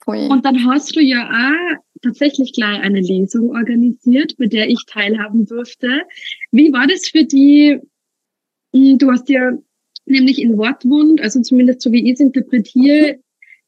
Voll. 0.00 0.26
Und 0.28 0.44
dann 0.44 0.66
hast 0.66 0.96
du 0.96 1.00
ja 1.00 1.28
auch 1.28 1.76
tatsächlich 2.02 2.52
gleich 2.52 2.80
eine 2.80 3.00
Lesung 3.00 3.50
organisiert, 3.50 4.36
bei 4.36 4.46
der 4.46 4.68
ich 4.68 4.84
teilhaben 4.86 5.46
durfte. 5.46 6.02
Wie 6.50 6.72
war 6.72 6.88
das 6.88 7.06
für 7.08 7.24
die? 7.24 7.80
Hm, 8.74 8.98
Du 8.98 9.12
hast 9.12 9.28
ja 9.28 9.52
nämlich 10.06 10.40
in 10.40 10.56
Wortwund, 10.56 11.20
also 11.20 11.40
zumindest 11.40 11.82
so 11.82 11.92
wie 11.92 12.04
ich 12.06 12.14
es 12.14 12.20
interpretiere, 12.20 13.18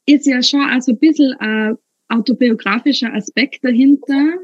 ist 0.07 0.27
ja 0.27 0.43
schon 0.43 0.63
also 0.63 0.93
ein 0.93 0.99
bisschen 0.99 1.35
ein 1.35 1.77
autobiografischer 2.09 3.13
Aspekt 3.13 3.63
dahinter 3.63 4.39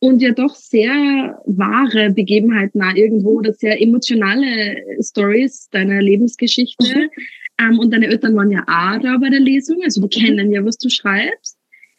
und 0.00 0.20
ja 0.20 0.32
doch 0.32 0.54
sehr 0.54 1.40
wahre 1.46 2.10
Begebenheiten 2.10 2.82
auch 2.82 2.94
irgendwo 2.94 3.38
oder 3.38 3.52
sehr 3.52 3.80
emotionale 3.80 4.76
Stories 5.00 5.68
deiner 5.70 6.02
Lebensgeschichte. 6.02 7.10
Ähm, 7.58 7.78
und 7.78 7.92
deine 7.92 8.08
Eltern 8.08 8.36
waren 8.36 8.50
ja 8.50 8.62
auch 8.62 9.00
da 9.00 9.16
bei 9.18 9.30
der 9.30 9.40
Lesung, 9.40 9.82
also 9.82 10.06
die 10.06 10.20
kennen 10.20 10.52
ja, 10.52 10.64
was 10.64 10.76
du 10.76 10.90
schreibst. 10.90 11.55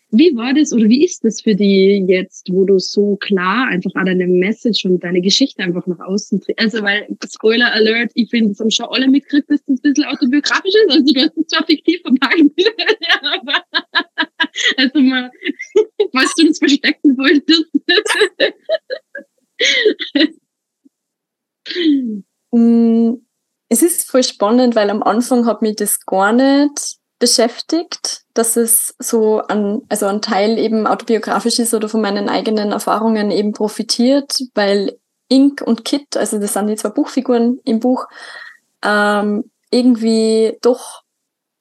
Wie 0.10 0.34
war 0.38 0.54
das 0.54 0.72
oder 0.72 0.88
wie 0.88 1.04
ist 1.04 1.26
das 1.26 1.42
für 1.42 1.54
die 1.54 2.06
jetzt, 2.08 2.50
wo 2.52 2.64
du 2.64 2.80
so 2.80 3.18
klar 3.18 3.68
einfach 3.68 3.92
auch 3.96 4.06
deine 4.06 4.26
Message 4.28 4.86
und 4.86 5.04
deine 5.04 5.20
Geschichte 5.22 5.62
einfach 5.62 5.86
nach 5.86 6.00
außen 6.00 6.40
trittst? 6.40 6.62
Also, 6.64 6.82
weil, 6.82 7.08
Spoiler 7.30 7.74
Alert, 7.74 8.12
ich 8.14 8.30
finde, 8.30 8.50
das 8.52 8.60
haben 8.62 8.72
schon 8.72 8.86
alle 8.90 9.08
mitgekriegt, 9.10 9.50
dass 9.50 9.66
das 9.66 9.78
ein 9.78 9.82
bisschen 9.82 10.06
autobiografisch 10.06 10.74
ist. 10.86 10.92
Also, 10.92 11.14
du 11.14 11.20
hast 11.22 11.38
es 11.38 11.48
zwar 11.48 11.66
fiktiv 11.66 12.02
verpackt, 12.02 12.42
aber, 13.22 13.64
also 14.78 15.00
mal, 15.00 15.30
falls 16.14 16.34
du 16.36 16.48
das 16.48 16.60
verstecken 16.60 17.18
wolltest. 17.18 17.66
Mm, 22.52 23.16
Es 23.70 23.82
ist 23.84 24.10
voll 24.10 24.24
spannend, 24.24 24.76
weil 24.76 24.90
am 24.90 25.04
Anfang 25.04 25.46
hat 25.46 25.62
mich 25.62 25.76
das 25.76 26.06
gar 26.06 26.32
nicht 26.34 26.97
beschäftigt, 27.19 28.24
dass 28.33 28.57
es 28.57 28.95
so 29.00 29.39
an, 29.39 29.81
also 29.89 30.05
ein 30.05 30.21
Teil 30.21 30.57
eben 30.57 30.86
autobiografisch 30.86 31.59
ist 31.59 31.74
oder 31.74 31.89
von 31.89 32.01
meinen 32.01 32.29
eigenen 32.29 32.71
Erfahrungen 32.71 33.31
eben 33.31 33.53
profitiert, 33.53 34.39
weil 34.53 34.97
Ink 35.29 35.62
und 35.65 35.83
Kit, 35.83 36.15
also 36.15 36.39
das 36.39 36.53
sind 36.53 36.67
die 36.67 36.75
zwei 36.75 36.89
Buchfiguren 36.89 37.59
im 37.65 37.79
Buch, 37.79 38.05
ähm, 38.83 39.50
irgendwie 39.71 40.57
doch 40.62 41.03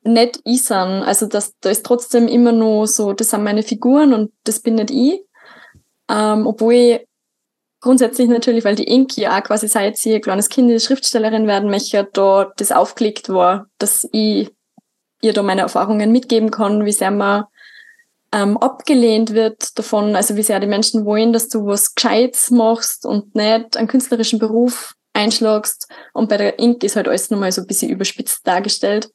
nicht 0.05 0.41
ich 0.45 0.65
sind. 0.65 0.77
Also 0.77 1.27
das, 1.27 1.55
da 1.61 1.71
ist 1.71 1.85
trotzdem 1.85 2.29
immer 2.29 2.53
nur 2.53 2.87
so, 2.87 3.13
das 3.13 3.31
sind 3.31 3.43
meine 3.43 3.63
Figuren 3.63 4.15
und 4.15 4.33
das 4.45 4.61
bin 4.61 4.77
nicht 4.77 4.91
ich. 4.91 5.21
Ähm, 6.09 6.47
obwohl 6.47 6.75
ich 6.75 7.07
grundsätzlich 7.81 8.29
natürlich, 8.29 8.65
weil 8.65 8.77
die 8.77 8.89
Ink 8.89 9.17
ja 9.17 9.41
quasi 9.41 9.69
seit 9.69 9.97
sie 9.97 10.15
ein 10.15 10.21
kleines 10.21 10.49
Kind 10.49 10.81
Schriftstellerin 10.81 11.47
werden 11.47 11.71
möchte, 11.71 12.09
da 12.13 12.53
das 12.57 12.73
aufgelegt 12.73 13.29
war, 13.29 13.67
dass 13.79 14.09
ich 14.13 14.51
ihr 15.23 15.33
da 15.33 15.43
meine 15.43 15.63
Erfahrungen 15.63 16.13
mitgeben 16.13 16.51
kann, 16.51 16.85
wie 16.85 16.93
sehr 16.93 17.11
man 17.11 17.45
ähm, 18.33 18.57
abgelehnt 18.59 19.33
wird 19.33 19.79
davon, 19.79 20.17
also 20.17 20.37
wie 20.37 20.43
sehr 20.43 20.61
die 20.61 20.67
Menschen 20.67 21.05
wollen, 21.05 21.33
dass 21.33 21.49
du 21.49 21.67
was 21.67 21.95
Gescheites 21.95 22.51
machst 22.51 23.07
und 23.07 23.35
nicht 23.35 23.77
einen 23.77 23.89
künstlerischen 23.89 24.39
Beruf 24.39 24.95
einschlagst. 25.13 25.89
Und 26.13 26.29
bei 26.29 26.37
der 26.37 26.59
Ink 26.59 26.83
ist 26.85 26.97
halt 26.97 27.09
alles 27.09 27.31
nochmal 27.31 27.53
so 27.53 27.63
ein 27.63 27.67
bisschen 27.67 27.91
überspitzt 27.91 28.47
dargestellt. 28.47 29.11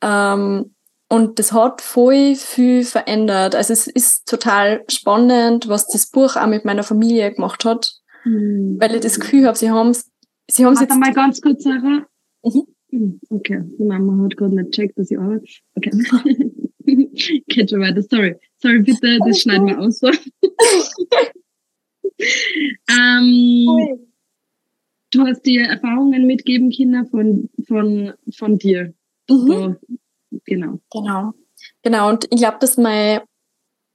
Ähm, 0.00 0.74
und 1.10 1.38
das 1.38 1.52
hat 1.52 1.80
voll 1.80 2.34
viel 2.34 2.84
verändert. 2.84 3.54
Also 3.54 3.72
es 3.72 3.86
ist 3.86 4.28
total 4.28 4.84
spannend, 4.88 5.68
was 5.68 5.86
das 5.86 6.06
Buch 6.06 6.36
auch 6.36 6.46
mit 6.46 6.64
meiner 6.64 6.82
Familie 6.82 7.32
gemacht 7.32 7.64
hat, 7.64 7.94
weil 8.24 8.94
ich 8.94 9.00
das 9.00 9.18
Gefühl 9.18 9.46
habe, 9.46 9.56
sie 9.56 9.70
haben 9.70 9.90
es 9.90 10.10
sie 10.50 10.64
haben's 10.64 10.80
Warte 10.80 10.92
jetzt... 10.92 11.00
mal 11.00 11.12
ganz 11.14 11.40
kurz, 11.40 11.62
Sarah. 11.62 12.06
Mhm. 12.42 12.66
Okay, 12.90 13.62
die 13.78 13.84
Mama 13.84 14.24
hat 14.24 14.36
gerade 14.36 14.54
nicht 14.54 14.72
checkt, 14.72 14.98
dass 14.98 15.10
ich 15.10 15.18
arbeite. 15.18 15.44
Okay. 15.74 15.90
Geht 17.48 17.70
schon 17.70 17.80
weiter, 17.80 18.02
sorry. 18.02 18.34
Sorry, 18.56 18.80
bitte, 18.80 19.18
das 19.24 19.40
schneiden 19.40 19.66
wir 19.66 19.78
aus. 19.78 20.00
Ähm, 22.90 24.08
du 25.12 25.26
hast 25.26 25.42
dir 25.42 25.62
Erfahrungen 25.66 26.26
mitgeben, 26.26 26.70
Kinder, 26.70 27.06
von, 27.06 27.48
von, 27.66 28.12
von 28.34 28.58
dir. 28.58 28.94
Mhm. 29.30 29.46
So, 29.46 29.76
genau. 30.44 30.80
Genau. 30.90 31.32
Genau, 31.82 32.08
und 32.08 32.26
ich 32.30 32.38
glaube, 32.38 32.58
dass 32.60 32.76
meine, 32.76 33.22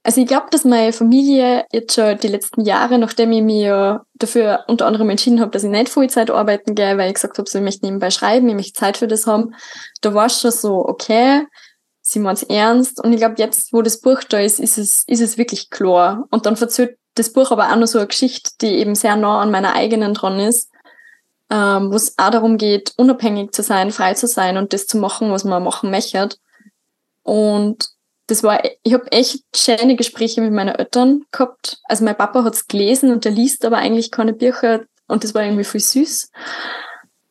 also 0.04 0.20
ich 0.20 0.26
glaube, 0.26 0.48
dass 0.50 0.64
meine 0.64 0.92
Familie 0.92 1.64
jetzt 1.72 1.94
schon 1.94 2.18
die 2.18 2.28
letzten 2.28 2.60
Jahre, 2.60 2.98
nachdem 2.98 3.32
ich 3.32 3.42
mich 3.42 3.62
ja 3.62 4.04
dafür 4.14 4.64
unter 4.68 4.86
anderem 4.86 5.08
entschieden 5.08 5.40
habe, 5.40 5.50
dass 5.50 5.64
ich 5.64 5.70
nicht 5.70 5.88
Vollzeit 5.88 6.30
arbeiten 6.30 6.74
gehe, 6.74 6.98
weil 6.98 7.08
ich 7.08 7.14
gesagt 7.14 7.38
habe, 7.38 7.48
so, 7.48 7.56
ich 7.56 7.64
möchte 7.64 7.86
nebenbei 7.86 8.10
schreiben, 8.10 8.46
ich 8.50 8.54
möchte 8.54 8.74
Zeit 8.74 8.98
für 8.98 9.08
das 9.08 9.26
haben, 9.26 9.54
da 10.02 10.12
war 10.12 10.26
es 10.26 10.38
schon 10.38 10.50
so, 10.50 10.86
okay, 10.86 11.46
sie 12.02 12.18
meint's 12.18 12.42
ernst. 12.42 13.02
Und 13.02 13.14
ich 13.14 13.18
glaube, 13.18 13.36
jetzt, 13.38 13.72
wo 13.72 13.80
das 13.80 13.98
Buch 13.98 14.22
da 14.28 14.38
ist, 14.38 14.60
ist 14.60 14.76
es, 14.76 15.04
ist 15.06 15.22
es 15.22 15.38
wirklich 15.38 15.70
klar. 15.70 16.26
Und 16.30 16.44
dann 16.44 16.56
verzählt 16.56 16.98
das 17.14 17.32
Buch 17.32 17.50
aber 17.50 17.72
auch 17.72 17.76
noch 17.76 17.86
so 17.86 17.98
eine 17.98 18.06
Geschichte, 18.06 18.50
die 18.60 18.74
eben 18.74 18.94
sehr 18.94 19.16
nah 19.16 19.40
an 19.40 19.50
meiner 19.50 19.74
eigenen 19.74 20.12
dran 20.12 20.38
ist, 20.38 20.70
ähm, 21.48 21.90
wo 21.90 21.96
es 21.96 22.18
auch 22.18 22.30
darum 22.30 22.58
geht, 22.58 22.92
unabhängig 22.98 23.52
zu 23.52 23.62
sein, 23.62 23.90
frei 23.90 24.12
zu 24.12 24.26
sein 24.26 24.58
und 24.58 24.74
das 24.74 24.86
zu 24.86 24.98
machen, 24.98 25.30
was 25.30 25.44
man 25.44 25.64
machen 25.64 25.90
möchte. 25.90 26.28
Und 27.22 27.93
das 28.26 28.42
war, 28.42 28.62
ich 28.82 28.94
habe 28.94 29.10
echt 29.12 29.44
schöne 29.54 29.96
Gespräche 29.96 30.40
mit 30.40 30.52
meinen 30.52 30.74
Eltern 30.74 31.24
gehabt. 31.30 31.78
Also 31.84 32.04
mein 32.04 32.16
Papa 32.16 32.44
hat's 32.44 32.66
gelesen 32.66 33.12
und 33.12 33.24
der 33.24 33.32
liest 33.32 33.64
aber 33.64 33.78
eigentlich 33.78 34.10
keine 34.10 34.32
Bücher 34.32 34.84
und 35.08 35.24
das 35.24 35.34
war 35.34 35.42
irgendwie 35.42 35.64
voll 35.64 35.80
süß. 35.80 36.30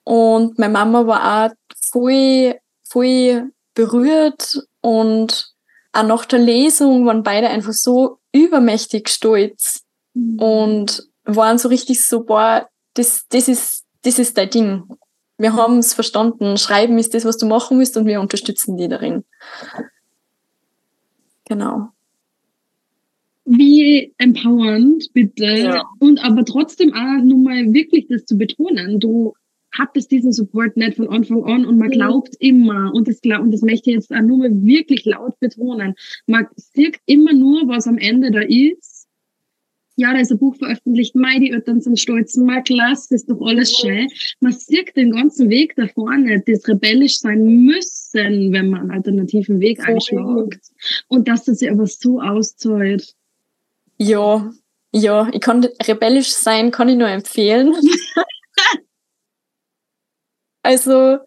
Und 0.03 0.59
meine 0.59 0.73
Mama 0.73 1.07
war 1.07 1.45
auch 1.45 1.55
voll, 1.91 2.59
voll 2.83 3.51
berührt 3.73 4.59
und 4.81 5.53
auch 5.93 6.03
nach 6.03 6.25
der 6.25 6.39
Lesung 6.39 7.05
waren 7.05 7.23
beide 7.23 7.49
einfach 7.49 7.73
so 7.73 8.19
übermächtig 8.31 9.09
stolz 9.09 9.83
und 10.37 11.07
waren 11.23 11.57
so 11.57 11.69
richtig 11.69 12.03
so, 12.03 12.23
boah, 12.23 12.67
das, 12.93 13.25
das 13.29 13.47
ist, 13.47 13.85
das 14.03 14.19
ist 14.19 14.37
dein 14.37 14.49
Ding. 14.49 14.83
Wir 15.37 15.53
haben 15.53 15.79
es 15.79 15.93
verstanden. 15.93 16.57
Schreiben 16.57 16.97
ist 16.97 17.13
das, 17.13 17.25
was 17.25 17.37
du 17.37 17.45
machen 17.45 17.79
willst 17.79 17.97
und 17.97 18.05
wir 18.05 18.19
unterstützen 18.19 18.77
die 18.77 18.87
darin. 18.87 19.23
Genau. 21.45 21.89
Wie 23.45 24.13
empowernd, 24.17 25.11
bitte. 25.13 25.45
Ja. 25.45 25.83
Und 25.99 26.23
aber 26.23 26.45
trotzdem 26.45 26.93
auch 26.93 27.21
nur 27.23 27.39
mal 27.39 27.73
wirklich 27.73 28.07
das 28.07 28.25
zu 28.25 28.37
betonen. 28.37 28.99
Du 28.99 29.33
hattest 29.73 30.11
diesen 30.11 30.31
Support 30.31 30.77
nicht 30.77 30.95
von 30.95 31.09
Anfang 31.09 31.43
an 31.43 31.65
und 31.65 31.77
man 31.77 31.87
Mhm. 31.89 31.93
glaubt 31.93 32.35
immer, 32.39 32.93
und 32.93 33.07
das, 33.07 33.19
und 33.23 33.51
das 33.51 33.61
möchte 33.63 33.89
ich 33.89 33.95
jetzt 33.95 34.11
auch 34.13 34.21
nur 34.21 34.37
mal 34.37 34.63
wirklich 34.63 35.03
laut 35.05 35.37
betonen, 35.39 35.95
man 36.27 36.47
sieht 36.55 36.99
immer 37.05 37.33
nur, 37.33 37.67
was 37.67 37.87
am 37.87 37.97
Ende 37.97 38.31
da 38.31 38.41
ist. 38.41 39.07
Ja, 39.95 40.13
da 40.13 40.19
ist 40.21 40.31
ein 40.31 40.39
Buch 40.39 40.55
veröffentlicht, 40.55 41.13
mei, 41.15 41.37
die 41.39 41.51
Eltern 41.51 41.81
sind 41.81 41.99
stolz, 41.99 42.35
mei, 42.37 42.61
klasse, 42.61 43.13
ist 43.13 43.29
doch 43.29 43.41
alles 43.41 43.75
schön. 43.75 44.07
Man 44.39 44.53
sieht 44.53 44.95
den 44.95 45.11
ganzen 45.11 45.49
Weg 45.49 45.75
da 45.75 45.87
vorne, 45.87 46.41
das 46.45 46.67
rebellisch 46.67 47.19
sein 47.19 47.43
müssen, 47.63 48.02
wenn 48.13 48.69
man 48.69 48.81
einen 48.81 48.91
alternativen 48.91 49.59
Weg 49.59 49.81
Voll. 49.81 49.95
einschlägt. 49.95 50.67
Und 51.07 51.27
dass 51.27 51.45
das 51.45 51.59
sich 51.59 51.71
aber 51.71 51.87
so 51.87 52.21
auszahlt. 52.21 53.15
Ja, 53.97 54.51
ja, 54.91 55.29
ich 55.31 55.41
kann 55.41 55.65
rebellisch 55.87 56.33
sein, 56.33 56.71
kann 56.71 56.89
ich 56.89 56.97
nur 56.97 57.09
empfehlen. 57.09 57.73
also, 60.61 61.17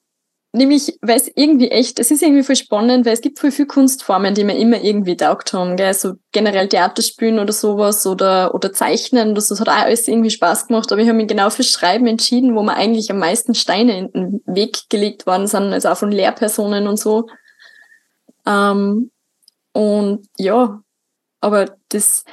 nämlich, 0.56 0.98
weil 1.02 1.16
es 1.16 1.30
irgendwie 1.34 1.70
echt, 1.70 1.98
es 1.98 2.10
ist 2.10 2.22
irgendwie 2.22 2.42
voll 2.42 2.56
spannend, 2.56 3.06
weil 3.06 3.12
es 3.12 3.20
gibt 3.20 3.38
voll 3.38 3.50
viele 3.50 3.68
Kunstformen, 3.68 4.34
die 4.34 4.44
mir 4.44 4.56
immer 4.56 4.82
irgendwie 4.82 5.16
taugt 5.16 5.52
haben, 5.52 5.76
gell? 5.76 5.94
so 5.94 6.14
generell 6.32 6.68
Theater 6.68 7.02
spielen 7.02 7.38
oder 7.38 7.52
sowas 7.52 8.06
oder, 8.06 8.54
oder 8.54 8.72
zeichnen, 8.72 9.34
das, 9.34 9.48
das 9.48 9.60
hat 9.60 9.68
auch 9.68 9.76
alles 9.76 10.08
irgendwie 10.08 10.30
Spaß 10.30 10.68
gemacht, 10.68 10.90
aber 10.90 11.00
ich 11.00 11.08
habe 11.08 11.16
mich 11.18 11.28
genau 11.28 11.50
fürs 11.50 11.68
Schreiben 11.68 12.06
entschieden, 12.06 12.56
wo 12.56 12.62
mir 12.62 12.74
eigentlich 12.74 13.10
am 13.10 13.18
meisten 13.18 13.54
Steine 13.54 13.98
in 13.98 14.12
den 14.12 14.42
Weg 14.46 14.88
gelegt 14.88 15.26
worden 15.26 15.46
sind, 15.46 15.72
also 15.72 15.90
auch 15.90 15.98
von 15.98 16.10
Lehrpersonen 16.10 16.88
und 16.88 16.98
so. 16.98 17.26
Ähm, 18.46 19.10
und 19.72 20.26
ja, 20.38 20.80
aber 21.40 21.66
das, 21.90 22.24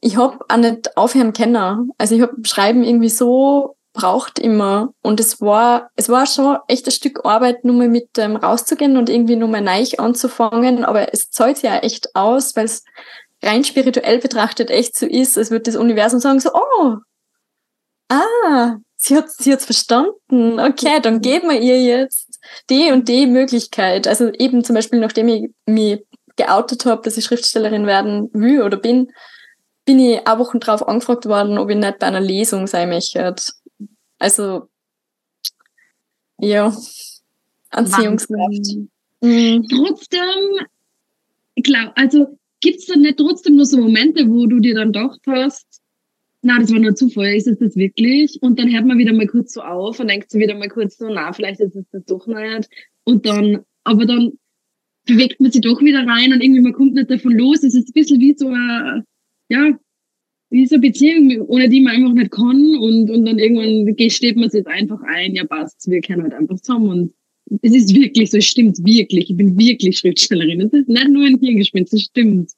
ich 0.00 0.16
hab 0.16 0.44
auch 0.48 0.56
nicht 0.56 0.96
aufhören 0.96 1.32
können. 1.32 1.90
Also 1.98 2.14
ich 2.14 2.22
hab 2.22 2.30
Schreiben 2.44 2.84
irgendwie 2.84 3.08
so 3.08 3.76
braucht 3.94 4.38
immer. 4.38 4.92
Und 5.00 5.20
es 5.20 5.40
war, 5.40 5.90
es 5.96 6.10
war 6.10 6.26
schon 6.26 6.58
echt 6.68 6.86
ein 6.86 6.90
Stück 6.90 7.24
Arbeit, 7.24 7.64
nur 7.64 7.74
mal 7.74 7.88
mit 7.88 8.16
dem 8.18 8.36
rauszugehen 8.36 8.98
und 8.98 9.08
irgendwie 9.08 9.36
nur 9.36 9.48
mal 9.48 9.62
neu 9.62 9.84
anzufangen. 9.96 10.84
Aber 10.84 11.14
es 11.14 11.30
zahlt 11.30 11.62
ja 11.62 11.78
echt 11.78 12.14
aus, 12.14 12.54
weil 12.56 12.66
es 12.66 12.84
rein 13.42 13.64
spirituell 13.64 14.18
betrachtet 14.18 14.70
echt 14.70 14.98
so 14.98 15.06
ist, 15.06 15.38
als 15.38 15.50
würde 15.50 15.64
das 15.64 15.76
Universum 15.76 16.20
sagen 16.20 16.40
so, 16.40 16.50
oh, 16.52 16.96
ah, 18.10 18.76
sie 18.96 19.16
hat, 19.16 19.30
sie 19.30 19.52
hat's 19.52 19.64
verstanden. 19.64 20.60
Okay, 20.60 21.00
dann 21.00 21.20
geben 21.20 21.48
wir 21.48 21.60
ihr 21.60 21.82
jetzt 21.82 22.38
die 22.68 22.90
und 22.90 23.08
die 23.08 23.26
Möglichkeit. 23.26 24.06
Also 24.06 24.30
eben 24.32 24.64
zum 24.64 24.74
Beispiel, 24.74 25.00
nachdem 25.00 25.28
ich 25.28 25.50
mich 25.66 26.04
geoutet 26.36 26.84
habe, 26.84 27.02
dass 27.02 27.16
ich 27.16 27.24
Schriftstellerin 27.24 27.86
werden 27.86 28.28
will 28.32 28.62
oder 28.62 28.76
bin, 28.76 29.12
bin 29.84 30.00
ich 30.00 30.26
auch 30.26 30.38
Wochen 30.38 30.60
drauf 30.60 30.86
angefragt 30.86 31.26
worden, 31.26 31.58
ob 31.58 31.70
ich 31.70 31.76
nicht 31.76 31.98
bei 31.98 32.06
einer 32.06 32.20
Lesung 32.20 32.66
sein 32.66 32.88
möchte. 32.88 33.34
Also, 34.24 34.70
ja, 36.38 36.74
Anziehungskraft. 37.68 38.68
Mhm. 39.20 39.66
Trotzdem 39.68 40.66
glaub, 41.56 41.92
also 41.94 42.38
gibt's 42.62 42.86
da 42.86 42.96
nicht 42.96 43.18
trotzdem 43.18 43.56
nur 43.56 43.66
so 43.66 43.76
Momente, 43.76 44.26
wo 44.26 44.46
du 44.46 44.60
dir 44.60 44.76
dann 44.76 44.92
gedacht 44.92 45.20
hast, 45.26 45.82
na, 46.40 46.58
das 46.58 46.72
war 46.72 46.78
nur 46.78 46.94
Zufall, 46.94 47.34
ist 47.34 47.48
es 47.48 47.58
das 47.58 47.76
wirklich? 47.76 48.38
Und 48.40 48.58
dann 48.58 48.72
hört 48.72 48.86
man 48.86 48.96
wieder 48.96 49.12
mal 49.12 49.26
kurz 49.26 49.52
so 49.52 49.60
auf 49.60 50.00
und 50.00 50.08
denkt 50.08 50.30
sich 50.30 50.40
wieder 50.40 50.56
mal 50.56 50.70
kurz 50.70 50.96
so, 50.96 51.06
na, 51.10 51.30
vielleicht 51.34 51.60
ist 51.60 51.76
es 51.76 51.84
das 51.92 52.06
doch 52.06 52.26
nicht. 52.26 52.70
Und 53.04 53.26
dann, 53.26 53.66
aber 53.82 54.06
dann 54.06 54.38
bewegt 55.04 55.38
man 55.38 55.52
sich 55.52 55.60
doch 55.60 55.82
wieder 55.82 56.06
rein 56.06 56.32
und 56.32 56.42
irgendwie 56.42 56.62
man 56.62 56.72
kommt 56.72 56.94
nicht 56.94 57.10
davon 57.10 57.32
los. 57.32 57.62
Es 57.62 57.74
ist 57.74 57.90
ein 57.90 57.92
bisschen 57.92 58.20
wie 58.20 58.34
so 58.34 58.48
eine, 58.48 59.04
ja, 59.50 59.78
wie 60.54 60.66
so 60.66 60.78
Beziehung, 60.78 61.42
ohne 61.48 61.68
die 61.68 61.80
man 61.80 61.96
einfach 61.96 62.12
nicht 62.12 62.30
kann 62.30 62.76
und, 62.76 63.10
und 63.10 63.24
dann 63.26 63.38
irgendwann 63.38 63.96
gesteht 63.96 64.36
man 64.36 64.50
sich 64.50 64.66
einfach 64.66 65.00
ein, 65.06 65.34
ja 65.34 65.44
passt, 65.44 65.90
wir 65.90 66.00
kennen 66.00 66.22
halt 66.22 66.32
einfach 66.32 66.56
zusammen 66.60 66.88
und 66.88 67.14
es 67.62 67.74
ist 67.74 67.94
wirklich 67.94 68.30
so, 68.30 68.38
es 68.38 68.46
stimmt 68.46 68.78
wirklich, 68.84 69.30
ich 69.30 69.36
bin 69.36 69.58
wirklich 69.58 69.98
Schriftstellerin. 69.98 70.62
Es 70.62 70.72
ist 70.72 70.88
nicht 70.88 71.08
nur 71.08 71.26
ein 71.26 71.38
Hirngespinst, 71.38 71.92
es 71.92 72.02
stimmt. 72.02 72.52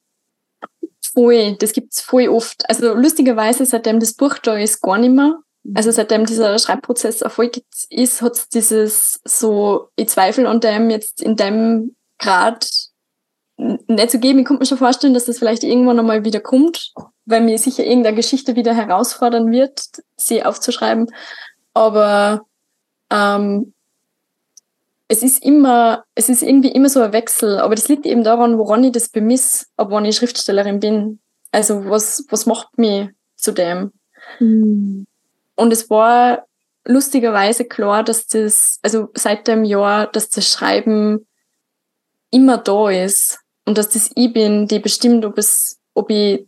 Voll, 1.12 1.56
das 1.58 1.72
gibt's 1.72 2.02
voll 2.02 2.28
oft. 2.28 2.68
Also 2.68 2.94
lustigerweise, 2.94 3.64
seitdem 3.64 3.98
das 3.98 4.14
Buch 4.14 4.38
da 4.38 4.56
ist, 4.56 4.80
gar 4.82 4.98
nicht 4.98 5.14
mehr. 5.14 5.40
Also 5.74 5.90
seitdem 5.90 6.26
dieser 6.26 6.58
Schreibprozess 6.58 7.22
erfolgt 7.22 7.62
ist, 7.90 8.22
hat's 8.22 8.48
dieses 8.48 9.20
so, 9.24 9.88
ich 9.96 10.08
zweifle 10.08 10.48
an 10.48 10.60
dem 10.60 10.90
jetzt 10.90 11.22
in 11.22 11.34
dem 11.34 11.96
Grad 12.18 12.68
nicht 13.56 14.10
zu 14.10 14.18
geben. 14.18 14.38
Ich 14.38 14.44
könnte 14.44 14.60
mir 14.60 14.66
schon 14.66 14.78
vorstellen, 14.78 15.14
dass 15.14 15.24
das 15.24 15.38
vielleicht 15.38 15.64
irgendwann 15.64 15.98
einmal 15.98 16.24
wieder 16.24 16.40
kommt, 16.40 16.92
weil 17.24 17.40
mir 17.40 17.58
sicher 17.58 17.84
irgendeine 17.84 18.16
Geschichte 18.16 18.56
wieder 18.56 18.74
herausfordern 18.74 19.50
wird, 19.50 19.82
sie 20.16 20.44
aufzuschreiben. 20.44 21.10
Aber 21.74 22.42
ähm, 23.10 23.72
es 25.08 25.22
ist 25.22 25.42
immer, 25.44 26.04
es 26.14 26.28
ist 26.28 26.42
irgendwie 26.42 26.72
immer 26.72 26.88
so 26.88 27.00
ein 27.00 27.12
Wechsel, 27.12 27.58
aber 27.58 27.74
das 27.74 27.88
liegt 27.88 28.06
eben 28.06 28.24
daran, 28.24 28.58
woran 28.58 28.84
ich 28.84 28.92
das 28.92 29.08
bemiss, 29.08 29.68
ob 29.76 29.90
wann 29.90 30.04
ich 30.04 30.16
Schriftstellerin 30.16 30.80
bin. 30.80 31.20
Also 31.52 31.88
was, 31.88 32.24
was 32.28 32.46
macht 32.46 32.76
mich 32.76 33.08
zu 33.36 33.52
dem? 33.52 33.92
Mhm. 34.40 35.06
Und 35.54 35.72
es 35.72 35.88
war 35.88 36.46
lustigerweise 36.84 37.64
klar, 37.64 38.04
dass 38.04 38.26
das, 38.26 38.78
also 38.82 39.08
seit 39.14 39.48
dem 39.48 39.64
Jahr, 39.64 40.06
dass 40.08 40.28
das 40.28 40.48
Schreiben 40.48 41.26
immer 42.30 42.58
da 42.58 42.90
ist 42.90 43.38
und 43.66 43.76
dass 43.76 43.90
das 43.90 44.10
ich 44.14 44.32
bin, 44.32 44.66
die 44.68 44.78
bestimmt, 44.78 45.24
ob 45.24 45.36
es, 45.36 45.78
ob 45.92 46.10
ich 46.10 46.46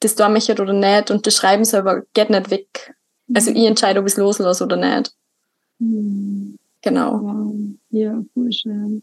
das 0.00 0.16
da 0.16 0.28
möchte 0.28 0.60
oder 0.60 0.72
nicht 0.72 1.10
und 1.10 1.26
das 1.26 1.36
Schreiben 1.36 1.64
selber 1.64 2.02
geht 2.12 2.30
nicht 2.30 2.50
weg. 2.50 2.94
Also 3.32 3.50
ich 3.52 3.64
entscheide, 3.64 4.00
ob 4.00 4.06
ich 4.06 4.12
es 4.12 4.18
loslasse 4.18 4.64
oder 4.64 4.76
nicht. 4.76 5.14
Mhm. 5.78 6.58
Genau. 6.82 7.20
Wow. 7.22 7.54
Ja, 7.90 8.22
voll 8.34 8.52
schön. 8.52 9.02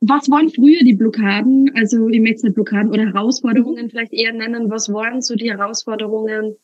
Was 0.00 0.30
waren 0.30 0.50
früher 0.50 0.80
die 0.84 0.94
Blockaden? 0.94 1.72
Also 1.74 2.08
ich 2.08 2.20
möchte 2.20 2.46
nicht 2.46 2.54
Blockaden 2.54 2.90
oder 2.90 3.06
Herausforderungen 3.06 3.90
vielleicht 3.90 4.12
eher 4.12 4.32
nennen. 4.32 4.70
Was 4.70 4.92
waren 4.92 5.22
so 5.22 5.34
die 5.34 5.50
Herausforderungen? 5.50 6.56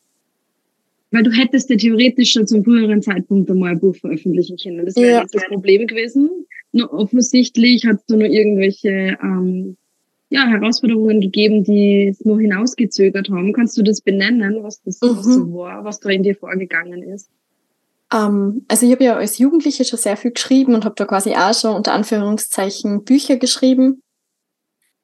Weil 1.11 1.23
du 1.23 1.31
hättest 1.31 1.71
ja 1.71 1.77
theoretisch 1.77 2.33
schon 2.33 2.47
zum 2.47 2.63
früheren 2.63 3.03
Zeitpunkt 3.03 3.51
einmal 3.51 3.73
ein 3.73 3.81
Buch 3.81 3.97
veröffentlichen 3.97 4.57
können. 4.59 4.85
Das 4.85 4.97
wäre 4.97 5.23
ja. 5.23 5.27
das 5.31 5.47
Problem 5.47 5.87
gewesen. 5.87 6.47
Nur 6.73 6.93
offensichtlich 6.93 7.87
hat 7.87 7.97
es 7.97 8.09
nur 8.09 8.27
irgendwelche 8.27 9.19
ähm, 9.23 9.77
ja, 10.31 10.47
Herausforderungen 10.47 11.21
gegeben, 11.21 11.63
die 11.63 12.09
es 12.09 12.25
nur 12.25 12.41
hinausgezögert 12.41 13.29
haben. 13.29 13.53
Kannst 13.53 13.77
du 13.77 13.83
das 13.83 14.01
benennen, 14.01 14.63
was 14.63 14.83
das 14.83 14.99
mhm. 15.03 15.23
so 15.23 15.55
war, 15.55 15.85
was 15.85 16.01
da 16.01 16.09
in 16.09 16.23
dir 16.23 16.35
vorgegangen 16.35 17.03
ist? 17.03 17.29
Ähm, 18.13 18.65
also 18.69 18.87
ich 18.87 18.93
habe 18.93 19.05
ja 19.05 19.17
als 19.17 19.39
Jugendliche 19.39 19.85
schon 19.85 19.99
sehr 19.99 20.17
viel 20.17 20.33
geschrieben 20.33 20.75
und 20.75 20.85
habe 20.87 20.95
da 20.97 21.05
quasi 21.05 21.35
auch 21.35 21.55
schon 21.55 21.75
unter 21.75 21.93
Anführungszeichen 21.93 23.05
Bücher 23.05 23.37
geschrieben 23.37 24.03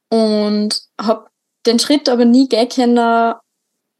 und 0.08 0.80
habe 0.98 1.26
den 1.66 1.78
Schritt 1.78 2.08
aber 2.08 2.24
nie 2.24 2.48
gehen 2.48 2.68
können, 2.68 3.34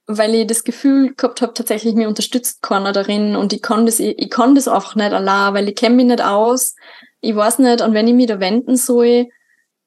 weil 0.07 0.35
ich 0.35 0.47
das 0.47 0.65
Gefühl 0.65 1.15
gehabt 1.15 1.43
habe, 1.43 1.53
tatsächlich 1.53 1.95
mir 1.95 2.09
unterstützt 2.09 2.63
keiner 2.63 2.93
darin 2.93 3.37
und 3.37 3.53
ich 3.53 3.61
kann 3.61 3.85
das, 3.85 4.01
ich, 4.01 4.19
ich 4.19 4.31
kann 4.31 4.55
das 4.55 4.67
einfach 4.67 4.95
nicht 4.95 5.13
allein, 5.13 5.53
weil 5.53 5.69
ich 5.69 5.75
kenne 5.75 5.97
mich 5.97 6.07
nicht 6.07 6.23
aus, 6.23 6.75
ich 7.21 7.35
weiß 7.35 7.59
nicht, 7.59 7.83
an 7.83 7.95
wen 7.95 8.09
ich 8.09 8.15
mich 8.15 8.27
da 8.27 8.41
wenden 8.41 8.77
soll. 8.77 9.29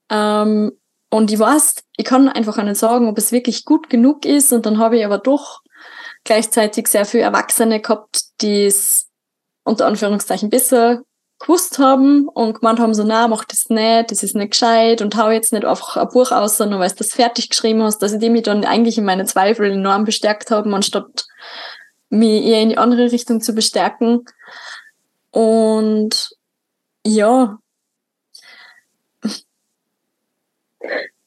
Ähm, 0.10 0.72
und 1.10 1.32
ich 1.32 1.40
weiß, 1.40 1.76
ich 1.98 2.06
kann 2.06 2.30
einfach 2.30 2.62
nicht 2.64 2.78
sagen, 2.78 3.08
ob 3.08 3.18
es 3.18 3.32
wirklich 3.32 3.66
gut 3.66 3.90
genug 3.90 4.26
ist. 4.26 4.54
Und 4.54 4.66
dann 4.66 4.78
habe 4.78 4.98
ich 4.98 5.06
aber 5.06 5.18
doch 5.18 5.62
gleichzeitig 6.24 6.88
sehr 6.88 7.06
viele 7.06 7.24
Erwachsene 7.24 7.82
gehabt, 7.82 8.24
die 8.42 8.66
es 8.66 9.08
unter 9.64 9.86
Anführungszeichen 9.88 10.50
besser 10.50 11.02
gewusst 11.42 11.80
haben 11.80 12.28
und 12.28 12.60
gemeint 12.60 12.80
haben 12.80 12.94
so, 12.94 13.04
na, 13.04 13.28
mach 13.28 13.44
das 13.46 13.70
nicht, 13.70 14.12
das 14.12 14.22
ist 14.22 14.36
nicht 14.36 14.52
gescheit 14.52 15.02
und 15.02 15.16
hau 15.18 15.32
jetzt 15.32 15.52
nicht 15.52 15.66
einfach 15.66 15.98
ein 15.98 16.08
Buch 16.10 16.32
aus, 16.32 16.58
sondern 16.58 16.80
weil 16.80 16.90
du 16.90 16.96
das 16.96 17.14
fertig 17.14 17.50
geschrieben 17.50 17.82
hast, 17.82 18.00
dass 18.00 18.14
ich 18.14 18.20
die 18.20 18.30
mich 18.30 18.44
dann 18.44 18.64
eigentlich 18.64 19.00
in 19.00 19.06
meine 19.06 19.26
Zweifel 19.26 19.72
enorm 19.72 20.04
bestärkt 20.04 20.52
haben, 20.52 20.74
anstatt 20.74 21.26
mich 22.10 22.44
eher 22.44 22.62
in 22.62 22.70
die 22.70 22.78
andere 22.78 23.12
Richtung 23.12 23.42
zu 23.42 23.54
bestärken. 23.54 24.24
Und 25.32 26.30
ja. 27.06 27.60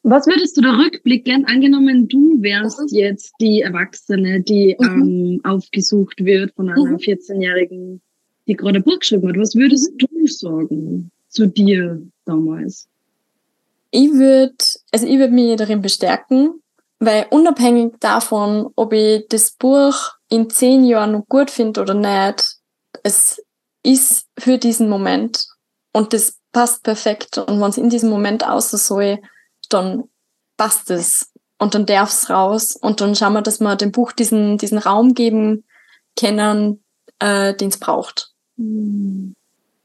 Was 0.03 0.27
würdest 0.27 0.57
du 0.57 0.61
da 0.61 0.77
rückblickend, 0.77 1.49
angenommen, 1.49 2.09
du 2.09 2.43
wärst 2.43 2.79
mhm. 2.79 2.99
jetzt 2.99 3.35
die 3.41 3.63
Erwachsene, 3.63 4.43
die 4.43 4.77
mhm. 4.79 4.87
ähm, 4.87 5.41
aufgesucht 5.45 6.25
wird 6.25 6.55
von 6.55 6.69
einer 6.69 6.85
mhm. 6.85 6.97
14-jährigen 6.97 8.03
die 8.47 8.55
gerade 8.55 8.81
Buch 8.81 8.99
geschrieben 8.99 9.29
hat. 9.29 9.39
Was 9.39 9.55
würdest 9.55 9.93
mhm. 9.93 9.99
du 9.99 10.27
sagen 10.27 11.11
zu 11.29 11.47
dir 11.47 12.03
damals? 12.25 12.89
Ich 13.91 14.13
würde, 14.13 14.57
also 14.93 15.07
ich 15.07 15.19
würde 15.19 15.33
mich 15.33 15.57
darin 15.57 15.81
bestärken, 15.81 16.61
weil 16.99 17.27
unabhängig 17.31 17.95
davon, 18.01 18.71
ob 18.77 18.93
ich 18.93 19.27
das 19.29 19.53
Buch 19.53 19.95
in 20.29 20.51
zehn 20.51 20.85
Jahren 20.85 21.13
noch 21.13 21.27
gut 21.29 21.51
finde 21.51 21.81
oder 21.81 21.95
nicht, 21.95 22.45
es 23.03 23.43
ist 23.83 24.27
für 24.39 24.59
diesen 24.59 24.89
Moment 24.89 25.47
und 25.95 26.13
das 26.13 26.39
passt 26.53 26.83
perfekt. 26.83 27.39
Und 27.39 27.61
wenn 27.61 27.71
es 27.71 27.79
in 27.79 27.89
diesem 27.89 28.11
Moment 28.11 28.47
außer 28.47 28.77
soll, 28.77 29.21
dann 29.71 30.05
passt 30.57 30.91
es. 30.91 31.33
Und 31.59 31.75
dann 31.75 31.87
darf 31.87 32.11
es 32.11 32.29
raus. 32.29 32.77
Und 32.77 33.01
dann 33.01 33.15
schauen 33.15 33.33
wir, 33.33 33.43
dass 33.43 33.61
wir 33.61 33.77
dem 33.77 33.93
Buch 33.93 34.13
diesen, 34.13 34.59
diesen 34.59 34.79
Raum 34.79 35.15
geben 35.15 35.65
können, 36.19 36.85
äh, 37.21 37.55
den 37.55 37.69
es 37.69 37.79
braucht. 37.79 38.33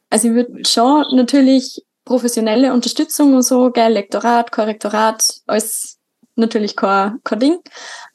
Also 0.10 0.28
ich 0.28 0.34
würde 0.34 0.66
schon 0.66 1.06
natürlich 1.16 1.86
professionelle 2.06 2.74
Unterstützung 2.74 3.36
und 3.36 3.44
so, 3.44 3.72
gell, 3.72 3.94
Lektorat, 3.94 4.52
Korrektorat, 4.52 5.42
alles 5.46 6.00
natürlich 6.36 6.76
kein, 6.76 7.20
kein 7.24 7.40
Ding. 7.40 7.60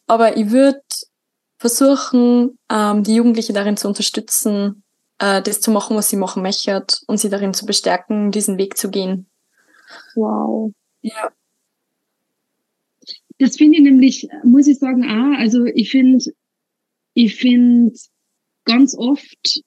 Aber 0.09 0.37
ich 0.37 0.51
würde 0.51 0.83
versuchen, 1.59 2.59
ähm, 2.71 3.05
die 3.05 3.15
Jugendliche 3.15 3.53
darin 3.53 3.77
zu 3.77 3.87
unterstützen, 3.87 4.84
äh, 5.19 5.43
das 5.43 5.61
zu 5.61 5.71
machen, 5.71 5.97
was 5.97 6.09
sie 6.09 6.17
machen 6.17 6.43
möchte 6.43 6.85
und 7.07 7.19
sie 7.19 7.29
darin 7.29 7.55
zu 7.55 7.67
bestärken, 7.67 8.31
diesen 8.31 8.59
Weg 8.59 8.77
zu 8.77 8.91
gehen. 8.91 9.27
Wow. 10.15 10.73
Ja. 11.03 11.31
Das 13.39 13.57
finde 13.57 13.79
ich 13.79 13.83
nämlich, 13.83 14.29
muss 14.45 14.67
ich 14.67 14.79
sagen, 14.79 15.05
auch, 15.05 15.39
also 15.39 15.65
ich 15.65 15.91
finde, 15.91 16.25
ich 17.15 17.37
finde 17.37 17.95
ganz 18.65 18.97
oft 18.97 19.63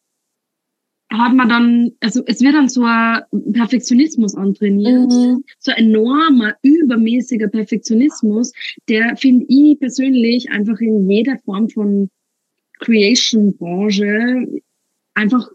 hat 1.10 1.34
man 1.34 1.48
dann, 1.48 1.92
also 2.02 2.22
es 2.26 2.42
wird 2.42 2.54
dann 2.54 2.68
so 2.68 2.84
ein 2.84 3.22
Perfektionismus 3.54 4.36
antrainiert, 4.36 5.10
mhm. 5.10 5.44
so 5.58 5.72
ein 5.72 5.86
enormer, 5.86 6.56
übermäßiger 6.64 7.48
Perfektionismus, 7.48 8.52
der 8.90 9.16
finde 9.16 9.46
ich 9.48 9.80
persönlich 9.80 10.50
einfach 10.50 10.80
in 10.80 11.10
jeder 11.10 11.38
Form 11.40 11.70
von 11.70 12.10
Creation-Branche 12.80 14.62
einfach 15.18 15.50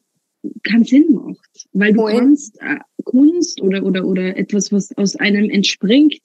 keinen 0.64 0.85
Sinn 0.85 1.12
macht, 1.12 1.68
weil 1.72 1.92
du 1.92 2.05
kannst 2.05 2.61
äh, 2.61 2.79
Kunst 3.05 3.61
oder 3.62 3.85
oder 3.85 4.05
oder 4.05 4.37
etwas, 4.37 4.72
was 4.72 4.96
aus 4.98 5.16
einem 5.16 5.48
entspringt, 5.51 6.20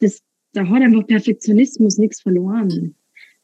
das 0.00 0.20
da 0.52 0.68
hat 0.68 0.82
einfach 0.82 1.06
Perfektionismus 1.06 1.98
nichts 1.98 2.20
verloren. 2.20 2.94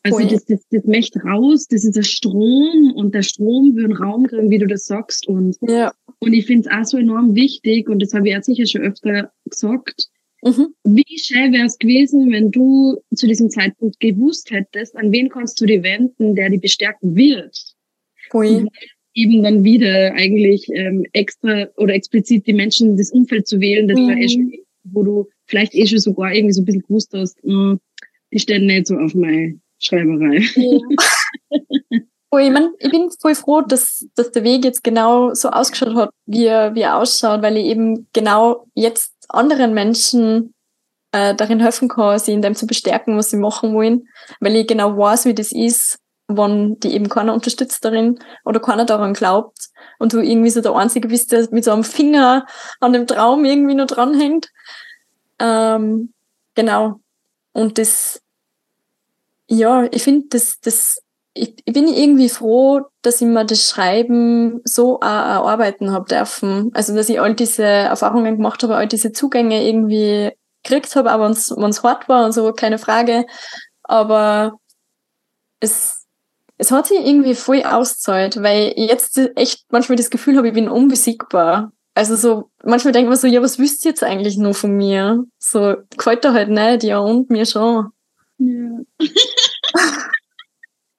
Also 0.03 0.27
das, 0.27 0.47
das, 0.47 0.67
das 0.71 0.85
möchte 0.85 1.21
raus, 1.21 1.67
das 1.67 1.85
ist 1.85 1.97
der 1.97 2.05
Strom 2.05 2.93
und 2.95 3.15
der 3.15 3.23
Strom 3.23 3.77
will 3.77 3.85
einen 3.85 3.97
Raum 3.97 4.27
kriegen, 4.27 4.49
wie 4.49 4.59
du 4.59 4.67
das 4.67 4.87
sagst. 4.87 5.27
Und, 5.29 5.59
ja. 5.61 5.93
und 6.21 6.33
ich 6.33 6.47
finde 6.47 6.69
es 6.69 6.75
auch 6.75 6.85
so 6.85 6.97
enorm 6.97 7.35
wichtig, 7.35 7.89
und 7.89 8.01
das 8.01 8.15
habe 8.15 8.29
ich 8.29 8.37
auch 8.37 8.43
sicher 8.43 8.65
schon 8.67 8.81
öfter 8.81 9.31
gesagt, 9.45 10.09
mhm. 10.43 10.69
wie 10.85 11.19
schön 11.19 11.53
wäre 11.53 11.67
es 11.67 11.77
gewesen, 11.77 12.31
wenn 12.33 12.51
du 12.51 13.03
zu 13.15 13.27
diesem 13.27 13.51
Zeitpunkt 13.51 14.01
gewusst 14.01 14.51
hättest, 14.51 14.97
an 14.97 15.13
wen 15.13 15.29
kannst 15.29 15.61
du 15.61 15.67
dich 15.67 15.83
wenden, 15.83 16.35
der 16.35 16.49
dich 16.49 16.63
bestärken 16.63 17.15
wird. 17.15 17.75
Ui. 18.33 18.67
Eben 19.15 19.43
dann 19.43 19.65
wieder 19.65 20.13
eigentlich 20.15 20.69
ähm, 20.73 21.05
extra 21.13 21.67
oder 21.77 21.95
explizit 21.95 22.47
die 22.47 22.53
Menschen 22.53 22.97
das 22.97 23.11
Umfeld 23.11 23.47
zu 23.47 23.61
wählen, 23.61 23.89
das 23.89 23.99
mhm. 23.99 24.09
war 24.09 24.17
eh 24.17 24.29
schon, 24.29 24.53
wo 24.85 25.03
du 25.03 25.29
vielleicht 25.47 25.75
eh 25.75 25.87
schon 25.87 25.99
sogar 25.99 26.33
irgendwie 26.33 26.53
so 26.53 26.63
ein 26.63 26.65
bisschen 26.65 26.83
gewusst 26.83 27.13
hast, 27.13 27.43
mh, 27.45 27.53
hm, 27.53 27.81
die 28.33 28.39
stellen 28.39 28.67
nicht 28.67 28.87
so 28.87 28.97
auf 28.97 29.15
mein 29.15 29.61
Schreiberei. 29.79 30.45
Ja. 30.55 30.79
Oh, 32.33 32.39
ich, 32.39 32.51
mein, 32.51 32.71
ich 32.79 32.91
bin 32.93 33.11
voll 33.21 33.35
froh, 33.35 33.61
dass, 33.61 34.07
dass 34.15 34.31
der 34.31 34.45
Weg 34.45 34.65
jetzt 34.65 34.85
genau 34.85 35.35
so 35.35 35.49
ausgeschaut 35.49 35.97
hat, 35.97 36.11
wie 36.27 36.47
er, 36.47 36.77
wie 36.77 36.83
er 36.83 36.97
ausschaut, 36.97 37.43
weil 37.43 37.57
ich 37.57 37.67
eben 37.67 38.07
genau 38.13 38.69
jetzt 38.75 39.13
anderen 39.29 39.75
Menschen 39.75 40.55
äh, 41.11 41.35
darin 41.35 41.59
helfen 41.59 41.89
kann, 41.89 42.21
sie 42.21 42.33
in 42.33 42.43
dem 42.43 42.55
zu 42.55 42.69
bestärken, 42.69 43.17
was 43.17 43.31
sie 43.31 43.37
machen 43.37 43.75
wollen, 43.75 44.09
weil 44.39 44.55
ich 44.55 44.69
genau 44.69 44.97
weiß, 44.97 45.25
wie 45.27 45.35
das 45.35 45.51
ist, 45.51 45.99
wenn 46.37 46.79
die 46.81 46.95
eben 46.95 47.09
keiner 47.09 47.35
unterstützt 47.35 47.85
darin 47.85 48.19
oder 48.45 48.61
keiner 48.61 48.85
daran 48.85 49.15
glaubt 49.15 49.71
und 49.99 50.13
du 50.13 50.21
irgendwie 50.21 50.51
so 50.51 50.61
der 50.61 50.75
Einzige 50.75 51.09
bist, 51.09 51.33
der 51.33 51.49
mit 51.51 51.65
so 51.65 51.73
einem 51.73 51.85
Finger 51.85 52.47
an 52.81 52.93
dem 52.93 53.07
Traum 53.07 53.45
irgendwie 53.45 53.75
nur 53.75 53.87
dranhängt. 53.87 54.49
Ähm, 55.39 56.13
genau. 56.55 57.01
Und 57.53 57.79
das, 57.79 58.21
ja, 59.49 59.85
ich 59.91 60.03
finde, 60.03 60.29
das, 60.31 60.61
das, 60.61 61.03
ich, 61.35 61.55
ich 61.65 61.73
bin 61.73 61.89
irgendwie 61.89 62.29
froh, 62.29 62.83
dass 63.03 63.21
ich 63.21 63.27
mir 63.27 63.45
das 63.45 63.69
Schreiben 63.69 64.61
so 64.65 64.99
erarbeiten 65.01 65.93
habe 65.93 66.09
dürfen. 66.09 66.71
Also, 66.75 66.95
dass 66.95 67.09
ich 67.09 67.21
all 67.21 67.35
diese 67.35 67.65
Erfahrungen 67.65 68.37
gemacht 68.37 68.63
habe, 68.63 68.77
all 68.77 68.87
diese 68.89 69.13
Zugänge 69.13 69.67
irgendwie 69.67 70.33
gekriegt 70.63 70.95
habe, 70.97 71.13
auch 71.15 71.21
wenn 71.21 71.33
es 71.71 71.83
hart 71.83 72.09
war 72.09 72.25
und 72.27 72.33
so, 72.33 72.53
keine 72.53 72.79
Frage. 72.79 73.27
Aber 73.83 74.59
es, 75.61 76.00
es 76.61 76.71
hat 76.71 76.87
sich 76.89 76.99
irgendwie 76.99 77.35
voll 77.35 77.63
auszahlt, 77.63 78.43
weil 78.43 78.75
ich 78.77 78.91
jetzt 78.91 79.19
echt 79.35 79.65
manchmal 79.71 79.97
das 79.97 80.11
Gefühl 80.11 80.37
habe, 80.37 80.49
ich 80.49 80.55
bin 80.55 80.69
unbesiegbar. 80.69 81.73
Also 81.95 82.17
so, 82.17 82.51
manchmal 82.63 82.93
denkt 82.93 83.09
man 83.09 83.17
so, 83.17 83.27
ja, 83.27 83.41
was 83.41 83.59
wüsst 83.59 83.85
ihr 83.85 83.93
jetzt 83.93 84.05
eigentlich 84.05 84.37
nur 84.37 84.53
von 84.53 84.77
mir? 84.77 85.25
So, 85.39 85.77
gefällt 85.97 86.23
dir 86.23 86.35
halt 86.35 86.51
nicht, 86.51 86.83
ja, 86.83 86.99
und 86.99 87.31
mir 87.31 87.47
schon. 87.47 87.89
Ja. 88.39 88.79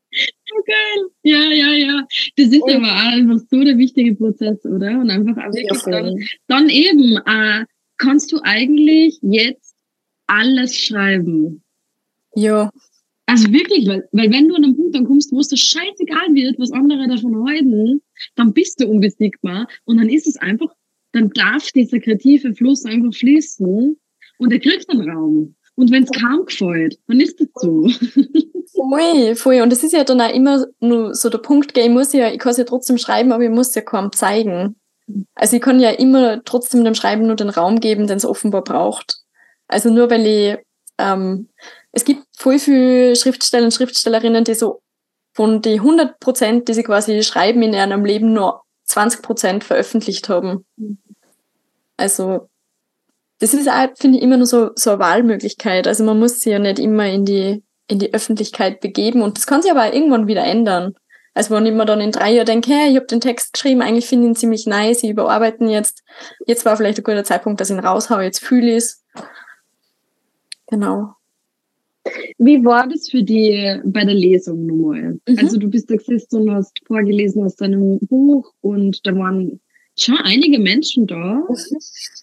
so 0.02 0.56
geil. 0.66 1.10
Ja, 1.22 1.44
ja, 1.44 1.74
ja. 1.74 2.08
Das 2.38 2.48
ist 2.48 2.62
und, 2.64 2.74
aber 2.74 2.88
auch 2.88 3.14
einfach 3.14 3.46
so 3.50 3.64
der 3.64 3.78
wichtige 3.78 4.16
Prozess, 4.16 4.66
oder? 4.66 5.00
Und 5.00 5.12
einfach 5.12 5.38
auch 5.38 5.54
wirklich 5.54 5.86
ja, 5.86 5.92
dann, 5.92 6.28
dann 6.48 6.70
eben, 6.70 7.18
äh, 7.18 7.66
kannst 7.98 8.32
du 8.32 8.40
eigentlich 8.42 9.20
jetzt 9.22 9.76
alles 10.26 10.76
schreiben. 10.76 11.64
Ja. 12.34 12.72
Also 13.32 13.50
wirklich, 13.54 13.88
weil, 13.88 14.06
weil 14.12 14.30
wenn 14.30 14.50
du 14.50 14.56
an 14.56 14.66
einem 14.66 14.76
Punkt 14.76 14.94
dann 14.94 15.06
kommst, 15.06 15.32
wo 15.32 15.40
es 15.40 15.48
dir 15.48 15.56
scheißegal 15.56 16.34
wird, 16.34 16.60
was 16.60 16.74
andere 16.74 17.08
davon 17.08 17.48
halten, 17.48 18.02
dann 18.36 18.52
bist 18.52 18.82
du 18.82 18.90
unbesiegbar 18.90 19.70
und 19.86 19.98
dann 20.00 20.10
ist 20.10 20.28
es 20.28 20.36
einfach, 20.36 20.68
dann 21.14 21.30
darf 21.30 21.72
dieser 21.72 22.02
kreative 22.02 22.54
Fluss 22.54 22.84
einfach 22.84 23.14
fließen 23.14 23.98
und 24.38 24.52
er 24.52 24.60
kriegt 24.60 24.90
einen 24.90 25.10
Raum. 25.10 25.56
Und 25.76 25.92
wenn 25.92 26.04
es 26.04 26.12
kaum 26.12 26.46
gefällt, 26.46 27.00
dann 27.08 27.22
ist 27.22 27.40
das 27.40 27.48
so. 27.56 27.88
Voll, 28.76 29.36
voll. 29.36 29.62
Und 29.62 29.70
das 29.70 29.84
ist 29.84 29.94
ja 29.94 30.04
dann 30.04 30.20
auch 30.20 30.34
immer 30.34 30.66
nur 30.80 31.14
so 31.14 31.30
der 31.30 31.38
Punkt, 31.38 31.78
ich 31.78 31.90
muss 31.90 32.14
ja, 32.14 32.32
ich 32.32 32.40
kann 32.40 32.52
es 32.52 32.58
ja 32.58 32.64
trotzdem 32.64 32.98
schreiben, 32.98 33.32
aber 33.32 33.44
ich 33.44 33.50
muss 33.50 33.76
ja 33.76 33.82
kaum 33.82 34.12
zeigen. 34.12 34.76
Also 35.36 35.58
ich 35.58 35.62
kann 35.62 35.80
ja 35.80 35.92
immer 35.92 36.44
trotzdem 36.44 36.84
dem 36.84 36.96
Schreiben 36.96 37.28
nur 37.28 37.36
den 37.36 37.50
Raum 37.50 37.80
geben, 37.80 38.08
den 38.08 38.18
es 38.18 38.26
offenbar 38.26 38.64
braucht. 38.64 39.20
Also 39.68 39.90
nur 39.90 40.10
weil 40.10 40.26
ich, 40.26 40.58
ähm, 40.98 41.50
es 41.92 42.06
gibt 42.06 42.24
voll 42.38 42.60
viele 42.60 43.16
Schriftsteller 43.16 43.66
und 43.66 43.74
Schriftstellerinnen, 43.74 44.44
die 44.44 44.54
so 44.54 44.82
von 45.34 45.62
die 45.62 45.76
100 45.76 46.20
Prozent, 46.20 46.68
die 46.68 46.74
sie 46.74 46.84
quasi 46.84 47.24
schreiben 47.24 47.62
in 47.64 47.74
ihrem 47.74 48.06
Leben, 48.06 48.34
nur 48.34 48.62
20 48.86 49.22
Prozent 49.22 49.64
veröffentlicht 49.64 50.30
haben. 50.30 50.66
Also 51.98 52.50
das 53.40 53.54
ist 53.54 53.70
auch, 53.70 53.88
finde 53.98 54.18
ich, 54.18 54.24
immer 54.24 54.38
nur 54.38 54.46
so, 54.46 54.72
so 54.76 54.92
eine 54.92 55.00
Wahlmöglichkeit. 55.00 55.88
Also 55.88 56.04
man 56.04 56.20
muss 56.20 56.40
sich 56.40 56.52
ja 56.52 56.60
nicht 56.60 56.80
immer 56.80 57.08
in 57.08 57.26
die, 57.26 57.64
in 57.88 58.00
die 58.00 58.14
Öffentlichkeit 58.14 58.82
begeben 58.82 59.22
und 59.22 59.38
das 59.38 59.48
kann 59.48 59.62
sich 59.62 59.72
aber 59.72 59.86
auch 59.86 59.94
irgendwann 59.94 60.28
wieder 60.28 60.44
ändern. 60.44 60.96
Also 61.34 61.56
wenn 61.56 61.66
ich 61.66 61.74
mir 61.74 61.86
dann 61.86 62.02
in 62.02 62.12
drei 62.12 62.32
Jahren 62.34 62.46
denke, 62.46 62.72
hey, 62.72 62.92
ich 62.92 62.98
habe 62.98 63.06
den 63.06 63.22
Text 63.22 63.54
geschrieben, 63.54 63.82
eigentlich 63.82 64.06
finde 64.06 64.26
ich 64.26 64.32
ihn 64.32 64.36
ziemlich 64.36 64.66
nice, 64.66 65.04
ich 65.04 65.10
überarbeite 65.10 65.64
ihn 65.64 65.70
jetzt. 65.70 66.04
Jetzt 66.46 66.66
war 66.66 66.76
vielleicht 66.76 67.00
ein 67.00 67.04
guter 67.04 67.24
Zeitpunkt, 67.24 67.62
dass 67.62 67.70
ich 67.70 67.78
ihn 67.78 67.86
raushaue, 67.86 68.24
jetzt 68.24 68.44
fühle 68.44 68.72
ich 68.72 68.78
es. 68.78 69.04
Genau. 70.68 71.16
Wie 72.38 72.66
war 72.66 72.88
das 72.88 73.10
für 73.10 73.24
dich 73.24 73.80
bei 73.84 74.04
der 74.04 74.16
Lesung 74.16 74.66
nochmal? 74.66 75.20
Mhm. 75.28 75.38
Also 75.38 75.58
du 75.58 75.68
bist 75.68 75.90
da 75.90 75.96
gesessen 75.96 76.42
und 76.42 76.52
hast 76.52 76.80
vorgelesen 76.86 77.44
aus 77.44 77.56
deinem 77.56 78.00
Buch 78.00 78.52
und 78.62 79.06
da 79.06 79.16
waren 79.16 79.60
schon 79.98 80.18
einige 80.18 80.60
Menschen 80.60 81.06
da. 81.06 81.46
Mhm. 81.48 81.78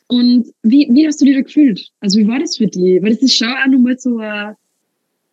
Und 0.09 0.53
wie, 0.63 0.89
wie 0.91 1.07
hast 1.07 1.21
du 1.21 1.27
dich 1.27 1.37
da 1.37 1.43
gefühlt? 1.43 1.91
Also 2.01 2.19
wie 2.19 2.29
war 2.29 2.39
das 2.39 2.57
für 2.57 2.67
dich? 2.67 3.03
Weil 3.03 3.11
das 3.11 3.23
ist 3.23 3.37
schon 3.37 3.49
auch 3.49 3.67
nochmal 3.69 3.99
so 3.99 4.19
ein 4.19 4.57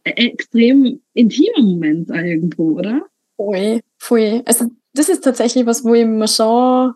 extrem 0.04 1.00
intimer 1.14 1.62
Moment 1.62 2.10
irgendwo, 2.10 2.74
oder? 2.74 3.06
Voll, 3.38 3.82
voll. 3.98 4.42
Also 4.46 4.70
das 4.94 5.10
ist 5.10 5.24
tatsächlich 5.24 5.66
was, 5.66 5.84
wo 5.84 5.94
ich 5.94 6.06
mir 6.06 6.28
schon 6.28 6.94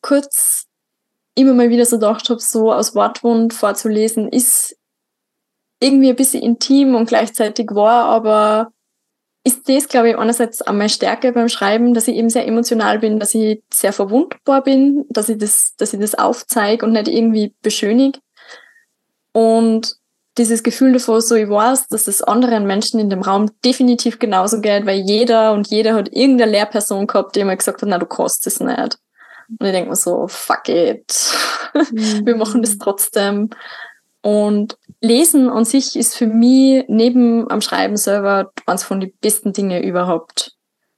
kurz 0.00 0.66
immer 1.34 1.54
mal 1.54 1.70
wieder 1.70 1.84
so 1.84 1.96
gedacht 1.96 2.30
habe, 2.30 2.40
so 2.40 2.72
aus 2.72 2.94
Wortwund 2.94 3.52
vorzulesen, 3.52 4.28
ist 4.28 4.77
irgendwie 5.80 6.10
ein 6.10 6.16
bisschen 6.16 6.42
intim 6.42 6.94
und 6.94 7.08
gleichzeitig 7.08 7.68
wahr, 7.70 8.06
aber 8.06 8.72
ist 9.44 9.68
das, 9.68 9.88
glaube 9.88 10.10
ich, 10.10 10.18
einerseits 10.18 10.62
einmal 10.62 10.88
Stärke 10.88 11.32
beim 11.32 11.48
Schreiben, 11.48 11.94
dass 11.94 12.08
ich 12.08 12.16
eben 12.16 12.28
sehr 12.28 12.46
emotional 12.46 12.98
bin, 12.98 13.18
dass 13.18 13.34
ich 13.34 13.62
sehr 13.72 13.92
verwundbar 13.92 14.62
bin, 14.62 15.06
dass 15.08 15.28
ich 15.28 15.38
das, 15.38 15.74
dass 15.76 15.94
ich 15.94 16.00
das 16.00 16.14
aufzeige 16.14 16.84
und 16.84 16.92
nicht 16.92 17.08
irgendwie 17.08 17.54
beschönige. 17.62 18.18
Und 19.32 19.96
dieses 20.36 20.62
Gefühl 20.62 20.92
davor, 20.92 21.20
so 21.20 21.34
ich 21.34 21.48
weiß, 21.48 21.88
dass 21.88 22.06
es 22.08 22.22
anderen 22.22 22.66
Menschen 22.66 23.00
in 23.00 23.10
dem 23.10 23.22
Raum 23.22 23.50
definitiv 23.64 24.18
genauso 24.18 24.60
geht, 24.60 24.86
weil 24.86 25.00
jeder 25.00 25.52
und 25.52 25.68
jeder 25.68 25.94
hat 25.94 26.08
irgendeine 26.12 26.52
Lehrperson 26.52 27.06
gehabt, 27.06 27.34
die 27.34 27.40
immer 27.40 27.56
gesagt 27.56 27.82
hat, 27.82 27.88
na, 27.88 27.98
du 27.98 28.06
kannst 28.06 28.46
es 28.46 28.60
nicht. 28.60 28.98
Und 29.48 29.66
ich 29.66 29.72
denke 29.72 29.90
mir 29.90 29.96
so, 29.96 30.26
fuck 30.28 30.68
it. 30.68 31.14
Mhm. 31.74 32.24
Wir 32.24 32.34
machen 32.34 32.62
das 32.62 32.78
trotzdem. 32.78 33.50
Und 34.28 34.76
Lesen 35.00 35.48
an 35.48 35.64
sich 35.64 35.96
ist 35.96 36.14
für 36.14 36.26
mich 36.26 36.84
neben 36.88 37.50
am 37.50 37.62
Schreiben 37.62 37.96
selber 37.96 38.52
eines 38.66 38.84
von 38.84 39.00
den 39.00 39.10
besten 39.22 39.54
Dinge 39.54 39.82
überhaupt. 39.82 40.54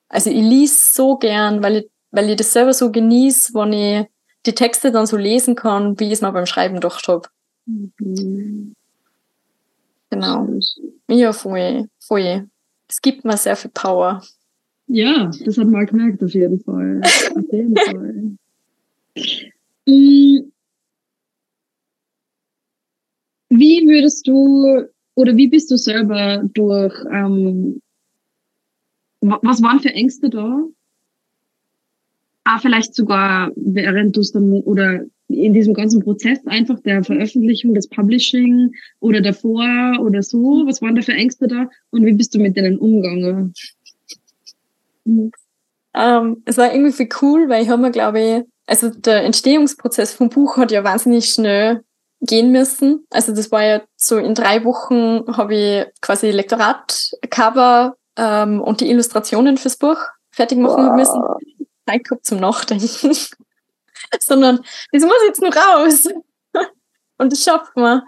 Also 0.08 0.30
ich 0.30 0.42
lese 0.42 0.74
so 0.94 1.16
gern, 1.16 1.62
weil 1.62 1.76
ich, 1.76 1.90
weil 2.10 2.28
ich 2.28 2.36
das 2.36 2.52
selber 2.52 2.72
so 2.72 2.90
genieße, 2.90 3.54
wenn 3.54 3.72
ich 3.72 4.06
die 4.46 4.54
Texte 4.54 4.90
dann 4.90 5.06
so 5.06 5.16
lesen 5.16 5.54
kann, 5.54 6.00
wie 6.00 6.06
ich 6.06 6.14
es 6.14 6.22
mal 6.22 6.32
beim 6.32 6.46
Schreiben 6.46 6.74
gedacht 6.74 7.06
habe. 7.06 7.28
Mhm. 7.66 8.74
Genau. 10.10 10.48
Ja, 11.08 11.32
voll, 11.32 11.88
voll. 12.00 12.48
Es 12.88 13.00
gibt 13.00 13.24
mir 13.24 13.36
sehr 13.36 13.54
viel 13.54 13.70
Power. 13.72 14.24
Ja, 14.88 15.30
das 15.44 15.56
hat 15.56 15.68
man 15.68 15.86
gemerkt, 15.86 16.20
auf 16.24 16.34
jeden 16.34 16.58
Fall. 16.58 17.00
auf 17.36 17.52
jeden 17.52 17.76
Fall. 19.86 20.49
Wie 23.50 23.86
würdest 23.86 24.26
du 24.28 24.86
oder 25.16 25.36
wie 25.36 25.48
bist 25.48 25.70
du 25.70 25.76
selber 25.76 26.42
durch, 26.54 26.94
ähm, 27.12 27.82
was 29.20 29.60
waren 29.60 29.80
für 29.80 29.90
Ängste 29.90 30.30
da? 30.30 30.64
Ah, 32.44 32.58
vielleicht 32.58 32.94
sogar 32.94 33.50
während 33.56 34.16
du 34.16 34.20
es 34.20 34.32
dann 34.32 34.50
oder 34.62 35.04
in 35.28 35.52
diesem 35.52 35.74
ganzen 35.74 36.02
Prozess 36.02 36.38
einfach 36.46 36.80
der 36.80 37.04
Veröffentlichung, 37.04 37.74
des 37.74 37.88
Publishing 37.88 38.72
oder 39.00 39.20
davor 39.20 39.98
oder 40.00 40.22
so? 40.22 40.64
Was 40.66 40.80
waren 40.80 40.94
da 40.94 41.02
für 41.02 41.12
Ängste 41.12 41.48
da 41.48 41.68
und 41.90 42.06
wie 42.06 42.14
bist 42.14 42.34
du 42.34 42.38
mit 42.38 42.56
denen 42.56 42.78
umgegangen? 42.78 43.52
Mhm. 45.04 45.32
Ähm, 45.94 46.42
es 46.44 46.56
war 46.56 46.72
irgendwie 46.72 46.92
viel 46.92 47.08
cool, 47.20 47.48
weil 47.48 47.64
ich 47.64 47.68
habe 47.68 47.82
mir, 47.82 47.90
glaube 47.90 48.20
ich, 48.20 48.44
also 48.66 48.90
der 48.90 49.24
Entstehungsprozess 49.24 50.14
vom 50.14 50.28
Buch 50.28 50.56
hat 50.56 50.70
ja 50.70 50.84
wahnsinnig 50.84 51.26
schnell 51.26 51.82
gehen 52.20 52.52
müssen. 52.52 53.06
Also 53.10 53.34
das 53.34 53.50
war 53.50 53.64
ja 53.64 53.82
so 53.96 54.18
in 54.18 54.34
drei 54.34 54.64
Wochen 54.64 55.36
habe 55.36 55.54
ich 55.54 55.86
quasi 56.00 56.30
Lektorat, 56.30 57.10
Cover 57.30 57.96
ähm, 58.16 58.60
und 58.60 58.80
die 58.80 58.90
Illustrationen 58.90 59.56
fürs 59.56 59.76
Buch 59.76 59.98
fertig 60.30 60.58
machen 60.58 60.88
wow. 60.88 60.96
müssen. 60.96 61.22
Zeit 61.86 62.04
gehabt 62.04 62.26
zum 62.26 62.38
Nachdenken. 62.38 63.16
sondern 64.20 64.64
das 64.92 65.02
muss 65.02 65.22
jetzt 65.26 65.42
noch 65.42 65.54
raus. 65.54 66.08
Und 67.18 67.32
das 67.32 67.42
schafft 67.42 67.76
man. 67.76 68.02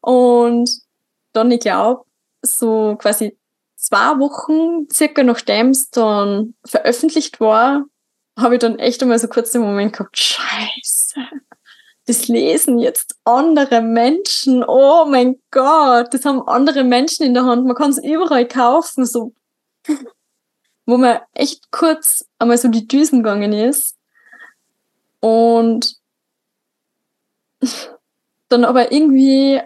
Und 0.00 0.70
dann, 1.32 1.50
ich 1.50 1.60
glaube, 1.60 2.04
so 2.42 2.96
quasi 2.98 3.38
zwei 3.76 4.18
Wochen 4.18 4.88
circa 4.90 5.22
nachdem 5.22 5.68
es 5.68 5.90
dann 5.90 6.54
veröffentlicht 6.64 7.40
war, 7.40 7.84
habe 8.38 8.54
ich 8.54 8.60
dann 8.60 8.78
echt 8.78 9.02
einmal 9.02 9.18
so 9.18 9.28
kurz 9.28 9.52
den 9.52 9.62
Moment 9.62 9.92
gehabt, 9.92 10.18
scheiße, 10.18 10.99
das 12.10 12.26
lesen 12.26 12.78
jetzt 12.78 13.14
andere 13.24 13.80
Menschen, 13.80 14.64
oh 14.66 15.04
mein 15.04 15.40
Gott, 15.52 16.12
das 16.12 16.24
haben 16.24 16.42
andere 16.48 16.82
Menschen 16.82 17.24
in 17.24 17.34
der 17.34 17.44
Hand, 17.44 17.64
man 17.64 17.76
kann 17.76 17.90
es 17.90 18.02
überall 18.02 18.48
kaufen, 18.48 19.06
so, 19.06 19.32
wo 20.86 20.96
man 20.96 21.20
echt 21.34 21.70
kurz 21.70 22.26
einmal 22.38 22.58
so 22.58 22.68
die 22.68 22.88
Düsen 22.88 23.22
gegangen 23.22 23.52
ist. 23.52 23.96
Und 25.20 25.94
dann 28.48 28.64
aber 28.64 28.90
irgendwie 28.90 29.60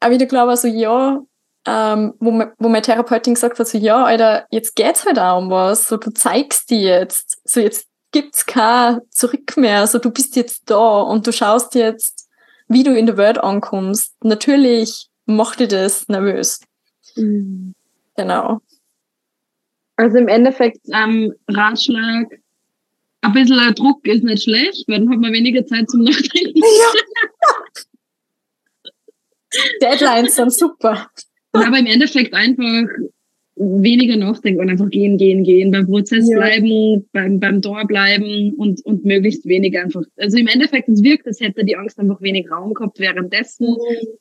auch 0.00 0.10
wieder 0.10 0.26
glaube 0.26 0.56
so, 0.56 0.68
ja, 0.68 1.20
ähm, 1.66 2.14
wo, 2.18 2.30
mein, 2.30 2.52
wo 2.58 2.68
meine 2.68 2.82
Therapeutin 2.82 3.34
gesagt 3.34 3.58
hat, 3.58 3.68
so, 3.68 3.76
ja, 3.76 4.04
Alter, 4.04 4.46
jetzt 4.50 4.74
geht's 4.74 5.04
halt 5.04 5.18
auch 5.18 5.38
um 5.38 5.50
was, 5.50 5.86
so, 5.86 5.98
du 5.98 6.10
zeigst 6.12 6.70
die 6.70 6.82
jetzt, 6.82 7.40
so, 7.44 7.60
jetzt 7.60 7.88
gibt's 8.14 8.46
kein 8.46 9.00
Zurück 9.10 9.58
mehr, 9.58 9.86
so, 9.86 9.98
du 9.98 10.10
bist 10.10 10.36
jetzt 10.36 10.62
da 10.70 11.02
und 11.02 11.26
du 11.26 11.32
schaust 11.32 11.74
jetzt 11.74 12.24
wie 12.68 12.82
du 12.82 12.96
in 12.96 13.06
der 13.06 13.16
Welt 13.16 13.38
ankommst, 13.38 14.14
natürlich 14.22 15.08
macht 15.26 15.60
dir 15.60 15.68
das 15.68 16.08
nervös. 16.08 16.60
Mhm. 17.16 17.74
Genau. 18.16 18.60
Also 19.96 20.18
im 20.18 20.28
Endeffekt 20.28 20.80
ähm, 20.92 21.34
Ratschlag, 21.48 22.26
ein 23.20 23.32
bisschen 23.32 23.74
Druck 23.74 24.06
ist 24.06 24.24
nicht 24.24 24.42
schlecht, 24.44 24.86
weil 24.88 25.00
dann 25.00 25.10
hat 25.10 25.18
man 25.18 25.32
weniger 25.32 25.64
Zeit 25.66 25.88
zum 25.90 26.02
Nachdenken. 26.02 26.60
Deadlines 29.80 30.34
sind 30.34 30.52
super. 30.52 31.08
Aber 31.52 31.78
im 31.78 31.86
Endeffekt 31.86 32.34
einfach 32.34 32.88
weniger 33.56 34.16
nachdenken 34.16 34.60
und 34.60 34.68
einfach 34.68 34.90
gehen, 34.90 35.16
gehen, 35.16 35.44
gehen, 35.44 35.70
beim 35.70 35.86
Prozess 35.86 36.28
Ja. 36.28 36.38
bleiben, 36.38 37.08
beim, 37.12 37.38
beim 37.38 37.62
Tor 37.62 37.86
bleiben 37.86 38.52
und, 38.54 38.84
und 38.84 39.04
möglichst 39.04 39.46
wenig 39.46 39.78
einfach. 39.78 40.02
Also 40.16 40.38
im 40.38 40.48
Endeffekt, 40.48 40.88
es 40.88 41.02
wirkt, 41.02 41.26
als 41.26 41.40
hätte 41.40 41.64
die 41.64 41.76
Angst 41.76 41.98
einfach 41.98 42.20
wenig 42.20 42.50
Raum 42.50 42.74
gehabt 42.74 42.98
währenddessen 42.98 43.76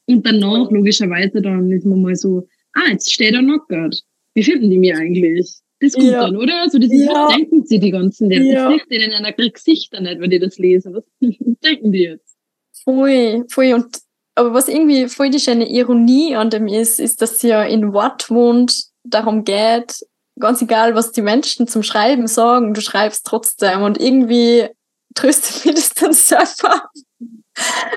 und 0.05 0.25
danach, 0.25 0.69
logischerweise, 0.71 1.41
dann 1.41 1.71
ist 1.71 1.85
man 1.85 2.01
mal 2.01 2.15
so, 2.15 2.47
ah, 2.73 2.91
jetzt 2.91 3.11
steht 3.11 3.33
er 3.33 3.39
knockert. 3.41 4.01
Wie 4.35 4.43
finden 4.43 4.69
die 4.69 4.77
mir 4.77 4.97
eigentlich? 4.97 5.51
Das 5.79 5.93
kommt 5.93 6.05
Ja. 6.07 6.21
dann, 6.21 6.37
oder? 6.37 6.69
So, 6.69 6.77
das 6.77 6.91
ist, 6.91 7.05
Ja. 7.05 7.11
was 7.25 7.35
denken 7.35 7.65
sie 7.65 7.79
die 7.79 7.91
ganzen, 7.91 8.29
die 8.29 8.37
Ja. 8.37 8.69
das 8.69 8.73
sieht 8.81 8.91
denen 8.91 9.11
in 9.11 9.25
einer 9.25 9.31
Gesichter 9.33 9.99
nicht, 9.99 10.19
wenn 10.19 10.29
die 10.29 10.39
das 10.39 10.57
lesen. 10.59 10.93
Was 10.93 11.03
denken 11.63 11.91
die 11.91 12.03
jetzt? 12.03 12.35
Voll, 12.83 13.45
voll. 13.49 13.73
Und, 13.73 13.97
aber 14.35 14.53
was 14.53 14.67
irgendwie 14.67 15.07
voll 15.07 15.29
die 15.29 15.39
schöne 15.39 15.69
Ironie 15.69 16.35
an 16.35 16.49
dem 16.49 16.67
ist, 16.67 16.99
ist, 16.99 17.21
dass 17.21 17.39
sie 17.39 17.49
ja 17.49 17.63
in 17.63 17.93
Wort 17.93 18.29
wohnt, 18.29 18.92
darum 19.03 19.43
geht, 19.43 20.05
ganz 20.39 20.61
egal, 20.61 20.95
was 20.95 21.11
die 21.11 21.21
Menschen 21.21 21.67
zum 21.67 21.83
Schreiben 21.83 22.27
sagen, 22.27 22.73
du 22.73 22.81
schreibst 22.81 23.25
trotzdem. 23.25 23.81
Und 23.81 23.99
irgendwie 23.99 24.67
tröstet 25.15 25.65
mich 25.65 25.75
das 25.75 25.93
dann 25.93 26.13
selber. 26.13 26.89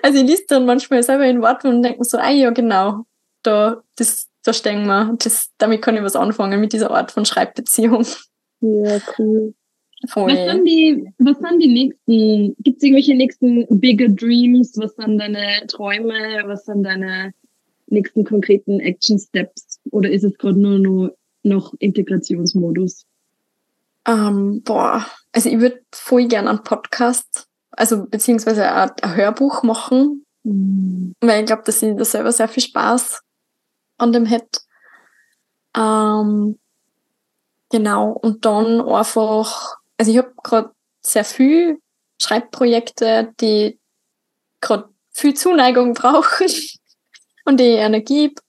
Also 0.02 0.18
ich 0.18 0.26
lese 0.26 0.44
dann 0.48 0.66
manchmal 0.66 1.02
selber 1.02 1.26
in 1.26 1.40
Wort 1.40 1.64
und 1.64 1.82
denke 1.82 1.98
mir 1.98 2.04
so, 2.04 2.18
ah 2.18 2.30
ja, 2.30 2.50
genau, 2.50 3.06
da, 3.42 3.82
das, 3.96 4.28
da 4.42 4.52
stehen 4.52 4.86
wir. 4.86 5.16
Das, 5.18 5.50
damit 5.58 5.82
kann 5.82 5.96
ich 5.96 6.02
was 6.02 6.16
anfangen, 6.16 6.60
mit 6.60 6.72
dieser 6.72 6.90
Art 6.90 7.10
von 7.10 7.24
Schreibbeziehung. 7.24 8.06
Ja, 8.60 8.98
cool. 9.18 9.54
Voll. 10.08 10.30
Was 10.30 10.52
sind 10.52 10.64
die, 10.66 11.08
was 11.18 11.38
sind 11.38 11.58
die 11.58 11.68
nächsten, 11.68 12.56
gibt 12.62 12.76
es 12.76 12.82
irgendwelche 12.82 13.14
nächsten 13.14 13.80
bigger 13.80 14.08
dreams? 14.08 14.76
Was 14.76 14.94
sind 14.94 15.18
deine 15.18 15.66
Träume? 15.68 16.42
Was 16.44 16.66
sind 16.66 16.82
deine 16.82 17.32
nächsten 17.86 18.24
konkreten 18.24 18.78
Action 18.80 19.18
Steps? 19.18 19.65
Oder 19.90 20.10
ist 20.10 20.24
es 20.24 20.36
gerade 20.38 20.58
nur 20.58 20.78
noch, 20.78 21.10
noch 21.42 21.74
Integrationsmodus? 21.78 23.06
Ähm, 24.06 24.62
boah, 24.62 25.04
also 25.32 25.48
ich 25.48 25.58
würde 25.58 25.82
voll 25.92 26.28
gerne 26.28 26.50
einen 26.50 26.62
Podcast, 26.62 27.48
also 27.72 28.06
beziehungsweise 28.06 28.70
ein, 28.70 28.90
ein 29.02 29.16
Hörbuch 29.16 29.62
machen, 29.64 30.24
weil 30.44 31.40
ich 31.40 31.46
glaube, 31.46 31.64
dass 31.64 31.82
ich 31.82 31.96
da 31.96 32.04
selber 32.04 32.30
sehr 32.30 32.48
viel 32.48 32.62
Spaß 32.62 33.20
an 33.98 34.12
dem 34.12 34.26
hätte. 34.26 34.60
Ähm, 35.76 36.58
genau, 37.70 38.10
und 38.12 38.44
dann 38.44 38.80
einfach, 38.80 39.76
also 39.98 40.10
ich 40.10 40.18
habe 40.18 40.32
gerade 40.42 40.70
sehr 41.00 41.24
viel 41.24 41.80
Schreibprojekte, 42.20 43.32
die 43.40 43.78
gerade 44.60 44.88
viel 45.10 45.34
Zuneigung 45.34 45.94
brauchen 45.94 46.46
und 47.44 47.58
die 47.58 47.64
ich 47.64 47.78
Energie 47.78 48.28
gebe. 48.28 48.42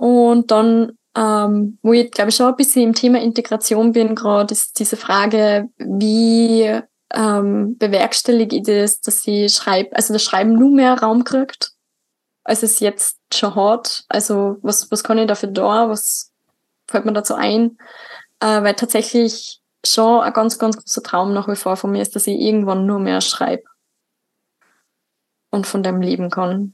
Und 0.00 0.50
dann, 0.50 0.92
ähm, 1.14 1.78
wo 1.82 1.92
ich 1.92 2.10
glaube 2.10 2.30
ich 2.30 2.36
schon 2.36 2.46
ein 2.46 2.56
bisschen 2.56 2.84
im 2.84 2.94
Thema 2.94 3.20
Integration 3.20 3.92
bin, 3.92 4.14
gerade 4.14 4.50
ist 4.50 4.78
diese 4.78 4.96
Frage, 4.96 5.68
wie 5.76 6.80
ähm, 7.12 7.76
bewerkstellige 7.76 8.56
ich 8.56 8.62
das, 8.62 9.02
dass 9.02 9.26
ich 9.26 9.52
schreibe, 9.52 9.94
also 9.94 10.14
das 10.14 10.22
Schreiben 10.22 10.54
nur 10.54 10.70
mehr 10.70 10.98
Raum 10.98 11.24
kriegt, 11.24 11.72
als 12.44 12.62
es 12.62 12.80
jetzt 12.80 13.18
schon 13.34 13.54
hat. 13.54 14.04
Also 14.08 14.56
was, 14.62 14.90
was 14.90 15.04
kann 15.04 15.18
ich 15.18 15.26
dafür 15.26 15.50
da, 15.50 15.90
was 15.90 16.32
fällt 16.88 17.04
mir 17.04 17.12
dazu 17.12 17.34
ein? 17.34 17.76
Äh, 18.40 18.62
weil 18.62 18.74
tatsächlich 18.74 19.60
schon 19.84 20.22
ein 20.22 20.32
ganz, 20.32 20.58
ganz 20.58 20.78
großer 20.78 21.02
Traum 21.02 21.34
nach 21.34 21.46
wie 21.46 21.56
vor 21.56 21.76
von 21.76 21.90
mir 21.90 22.00
ist, 22.00 22.16
dass 22.16 22.26
ich 22.26 22.40
irgendwann 22.40 22.86
nur 22.86 23.00
mehr 23.00 23.20
schreibe 23.20 23.64
und 25.50 25.66
von 25.66 25.82
dem 25.82 26.00
leben 26.00 26.30
kann. 26.30 26.72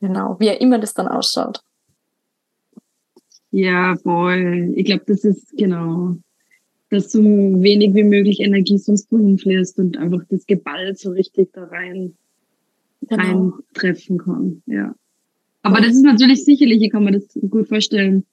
Genau, 0.00 0.36
wie 0.38 0.48
immer 0.48 0.78
das 0.78 0.94
dann 0.94 1.08
ausschaut. 1.08 1.65
Ja, 3.56 3.96
voll. 3.96 4.74
Ich 4.76 4.84
glaube, 4.84 5.04
das 5.06 5.24
ist 5.24 5.56
genau, 5.56 6.16
dass 6.90 7.10
so 7.10 7.22
wenig 7.22 7.94
wie 7.94 8.04
möglich 8.04 8.40
Energie 8.40 8.76
sonst 8.76 9.10
wohin 9.10 9.38
fließt 9.38 9.78
und 9.78 9.96
einfach 9.96 10.22
das 10.28 10.44
Geball 10.46 10.94
so 10.94 11.10
richtig 11.10 11.54
da 11.54 11.64
rein 11.64 12.14
Genau. 13.08 13.52
eintreffen 13.70 14.18
kann. 14.18 14.62
Ja. 14.66 14.94
Aber 15.62 15.80
das 15.80 15.94
ist 15.94 16.02
natürlich 16.02 16.44
sicherlich, 16.44 16.82
ich 16.82 16.90
kann 16.90 17.04
mir 17.04 17.12
das 17.12 17.26
gut 17.48 17.66
vorstellen, 17.68 18.24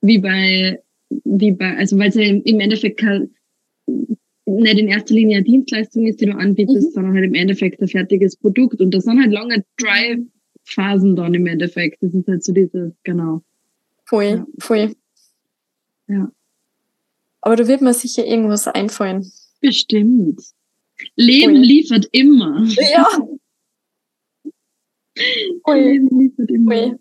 wie 0.00 0.18
bei, 0.18 0.80
wie 1.24 1.52
bei, 1.52 1.76
also 1.76 1.98
weil 1.98 2.08
es 2.08 2.14
ja 2.14 2.22
im 2.22 2.40
im 2.44 2.60
Endeffekt 2.60 3.00
kein, 3.00 3.30
nicht 4.46 4.78
in 4.78 4.88
erster 4.88 5.12
Linie 5.14 5.36
eine 5.36 5.44
Dienstleistung 5.44 6.06
ist, 6.06 6.22
die 6.22 6.26
du 6.26 6.36
anbietest, 6.36 6.88
Mhm. 6.88 6.92
sondern 6.92 7.14
halt 7.14 7.24
im 7.26 7.34
Endeffekt 7.34 7.82
ein 7.82 7.88
fertiges 7.88 8.36
Produkt. 8.36 8.80
Und 8.80 8.94
das 8.94 9.04
sind 9.04 9.20
halt 9.20 9.32
lange 9.32 9.62
Dry-Phasen 9.78 11.16
dann 11.16 11.34
im 11.34 11.46
Endeffekt. 11.46 12.02
Das 12.02 12.14
ist 12.14 12.28
halt 12.28 12.42
so 12.44 12.52
dieses, 12.54 12.92
genau. 13.02 13.42
Voll, 14.06 14.24
Ja. 14.24 14.46
voll. 14.58 14.94
Ja. 16.08 16.30
Aber 17.40 17.56
da 17.56 17.66
wird 17.68 17.80
mir 17.82 17.94
sicher 17.94 18.24
irgendwas 18.26 18.66
einfallen. 18.68 19.30
Bestimmt. 19.60 20.40
Leben 21.16 21.54
Voll. 21.56 21.62
liefert 21.64 22.08
immer. 22.12 22.64
Ja. 22.66 23.06
Voll. 25.64 25.78
Leben 25.80 26.20
liefert 26.20 26.50
immer. 26.50 26.98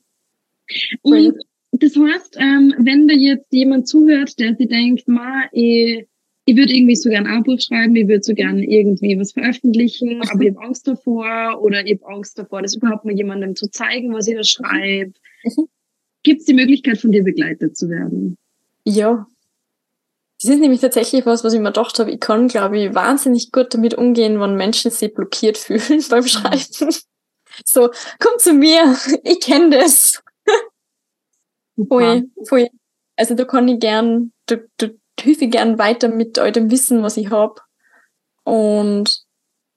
Voll. 1.02 1.34
Und 1.72 1.84
das 1.84 1.96
heißt, 1.96 2.38
ähm, 2.40 2.74
wenn 2.78 3.08
da 3.08 3.16
jetzt 3.16 3.52
jemand 3.52 3.88
zuhört, 3.88 4.38
der 4.40 4.56
sich 4.56 4.68
denkt, 4.70 5.08
ma, 5.08 5.44
ich, 5.52 6.06
ich 6.46 6.56
würde 6.56 6.74
irgendwie 6.74 6.96
so 6.96 7.10
gern 7.10 7.26
ein 7.26 7.44
Buch 7.44 7.60
schreiben, 7.60 7.96
ich 7.96 8.08
würde 8.08 8.24
so 8.24 8.34
gern 8.36 8.60
irgendwie 8.60 9.18
was 9.20 9.32
veröffentlichen, 9.32 10.22
aber 10.30 10.44
ich 10.44 10.52
habe 10.52 10.66
Angst 10.66 10.88
davor 10.88 11.60
oder 11.62 11.86
ich 11.86 12.00
habe 12.02 12.14
Angst 12.14 12.38
davor, 12.38 12.62
das 12.62 12.76
überhaupt 12.76 13.06
mal 13.06 13.16
jemandem 13.16 13.56
zu 13.56 13.70
zeigen, 13.72 14.14
was 14.14 14.28
ich 14.28 14.36
da 14.36 14.44
schreibe. 14.44 15.14
Mhm. 15.44 15.68
Gibt 16.24 16.42
es 16.42 16.46
die 16.46 16.54
Möglichkeit, 16.54 17.00
von 17.00 17.12
dir 17.12 17.24
begleitet 17.24 17.78
zu 17.78 17.90
werden? 17.90 18.38
Ja. 18.86 19.28
Das 20.42 20.52
ist 20.52 20.60
nämlich 20.60 20.82
tatsächlich 20.82 21.26
was, 21.26 21.44
was 21.44 21.54
ich 21.54 21.60
mir 21.60 21.70
gedacht 21.70 22.00
habe. 22.00 22.12
Ich 22.12 22.20
kann, 22.20 22.48
glaube 22.48 22.78
ich, 22.78 22.94
wahnsinnig 22.94 23.52
gut 23.52 23.74
damit 23.74 23.94
umgehen, 23.94 24.40
wenn 24.40 24.56
Menschen 24.56 24.92
sich 24.92 25.14
blockiert 25.14 25.58
fühlen 25.58 26.04
beim 26.10 26.28
Schreiben. 26.28 26.94
So, 27.66 27.90
komm 28.20 28.40
zu 28.40 28.54
mir, 28.54 28.98
ich 29.24 29.40
kenne 29.40 29.78
das. 29.78 30.22
Voll, 31.88 32.30
voll. 32.48 32.68
Also 33.16 33.36
da 33.36 33.46
kann 33.46 33.68
ich 33.68 33.80
gern, 33.80 34.32
da, 34.48 34.58
da 34.78 34.90
hilfe 35.20 35.46
ich 35.46 35.52
gern 35.52 35.78
weiter 35.78 36.08
mit 36.10 36.40
all 36.40 36.52
dem 36.52 36.72
Wissen, 36.72 37.04
was 37.04 37.18
ich 37.18 37.30
hab 37.30 37.62
Und 38.44 39.24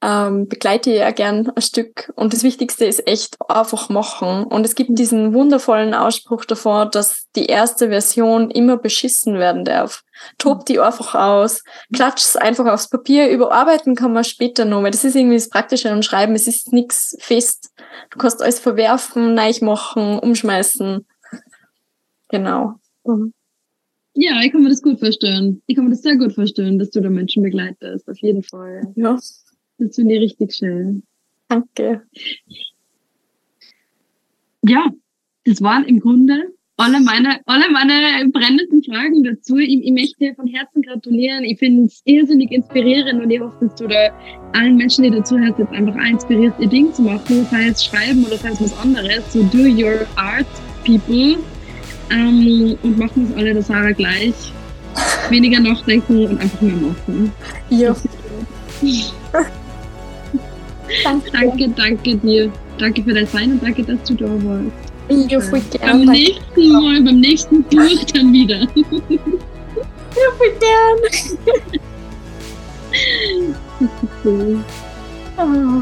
ähm, 0.01 0.47
begleite 0.47 0.91
ja 0.93 1.09
gern 1.11 1.49
ein 1.49 1.61
Stück. 1.61 2.11
Und 2.15 2.33
das 2.33 2.43
Wichtigste 2.43 2.85
ist 2.85 3.07
echt 3.07 3.37
einfach 3.49 3.89
machen. 3.89 4.43
Und 4.43 4.65
es 4.65 4.75
gibt 4.75 4.97
diesen 4.97 5.33
wundervollen 5.33 5.93
Ausspruch 5.93 6.45
davor, 6.45 6.85
dass 6.85 7.25
die 7.35 7.47
erste 7.47 7.89
Version 7.89 8.51
immer 8.51 8.77
beschissen 8.77 9.39
werden 9.39 9.65
darf. 9.65 10.03
Tob 10.37 10.65
die 10.65 10.79
einfach 10.79 11.15
aus, 11.15 11.63
klatsch 11.93 12.21
es 12.21 12.35
einfach 12.35 12.65
aufs 12.65 12.89
Papier, 12.89 13.29
überarbeiten 13.29 13.95
kann 13.95 14.13
man 14.13 14.23
später 14.23 14.65
noch, 14.65 14.83
weil 14.83 14.91
das 14.91 15.03
ist 15.03 15.15
irgendwie 15.15 15.37
das 15.37 15.49
Praktische 15.49 15.91
am 15.91 16.01
Schreiben, 16.01 16.33
es 16.35 16.47
ist 16.47 16.73
nichts 16.73 17.15
fest. 17.19 17.71
Du 18.09 18.17
kannst 18.17 18.41
alles 18.41 18.59
verwerfen, 18.59 19.33
neu 19.35 19.51
machen, 19.61 20.19
umschmeißen. 20.19 21.05
Genau. 22.29 22.75
Ja, 24.13 24.41
ich 24.41 24.51
kann 24.51 24.63
mir 24.63 24.69
das 24.69 24.81
gut 24.81 24.99
vorstellen. 24.99 25.61
Ich 25.67 25.75
kann 25.75 25.85
mir 25.85 25.91
das 25.91 26.01
sehr 26.01 26.17
gut 26.17 26.33
vorstellen, 26.33 26.79
dass 26.79 26.89
du 26.89 27.01
da 27.01 27.09
Menschen 27.09 27.43
begleitest, 27.43 28.09
auf 28.09 28.17
jeden 28.17 28.41
Fall. 28.41 28.81
Ja, 28.95 29.17
Das 29.77 29.95
finde 29.95 30.15
ich 30.15 30.21
richtig 30.21 30.53
schön. 30.53 31.03
danke. 31.47 32.03
Ja, 34.63 34.91
das 35.45 35.61
waren 35.61 35.85
im 35.85 35.99
Grunde 35.99 36.53
alle 36.77 36.99
meine, 37.01 37.39
alle 37.45 37.69
meine 37.71 38.29
brennenden 38.29 38.83
Fragen 38.83 39.23
dazu. 39.23 39.57
Ich, 39.57 39.83
ich 39.83 39.91
möchte 39.91 40.35
von 40.35 40.47
Herzen 40.47 40.83
gratulieren. 40.83 41.43
Ich 41.43 41.57
finde 41.57 41.85
es 41.85 42.01
irrsinnig 42.05 42.51
inspirierend 42.51 43.23
und 43.23 43.31
ich 43.31 43.39
hoffe, 43.39 43.65
dass 43.65 43.75
du 43.75 43.87
da 43.87 44.11
allen 44.53 44.77
Menschen, 44.77 45.03
die 45.03 45.09
dazu 45.09 45.37
hörst, 45.39 45.57
jetzt 45.57 45.71
einfach 45.71 45.95
auch 45.95 46.09
inspirierst, 46.09 46.59
ihr 46.59 46.67
Ding 46.67 46.93
zu 46.93 47.01
machen, 47.01 47.45
sei 47.49 47.69
es 47.69 47.83
schreiben 47.83 48.23
oder 48.25 48.37
sei 48.37 48.49
es 48.49 48.61
was 48.61 48.77
anderes. 48.77 49.33
So 49.33 49.41
do 49.43 49.63
your 49.63 50.05
art, 50.15 50.45
people. 50.85 51.37
Ähm, 52.11 52.77
und 52.83 52.97
machen 52.97 53.27
es 53.29 53.35
alle 53.35 53.53
der 53.53 53.63
Sarah 53.63 53.91
gleich. 53.91 54.35
Weniger 55.29 55.59
nachdenken 55.59 56.27
und 56.27 56.39
einfach 56.39 56.61
mehr 56.61 56.75
machen. 56.75 57.31
Ja, 57.69 57.95
danke. 61.03 61.31
Danke, 61.31 61.69
danke 61.69 62.15
dir. 62.17 62.51
Danke 62.77 63.03
für 63.03 63.13
dein 63.13 63.27
Sein 63.27 63.51
und 63.53 63.63
danke, 63.63 63.83
dass 63.83 64.01
du 64.03 64.13
da 64.15 64.25
warst. 64.25 65.31
Ja, 65.31 65.39
voll 65.39 65.61
Beim 65.61 65.79
gern. 65.79 66.05
Danke. 66.05 66.11
nächsten 66.11 66.71
Mal, 66.71 67.01
beim 67.01 67.19
nächsten 67.19 67.63
Buch 67.63 68.03
dann 68.13 68.33
wieder. 68.33 68.67
Ja, 70.17 70.31
voll 70.37 70.53
gern. 70.59 70.99
Cool. 74.23 74.63
Ah. 75.37 75.81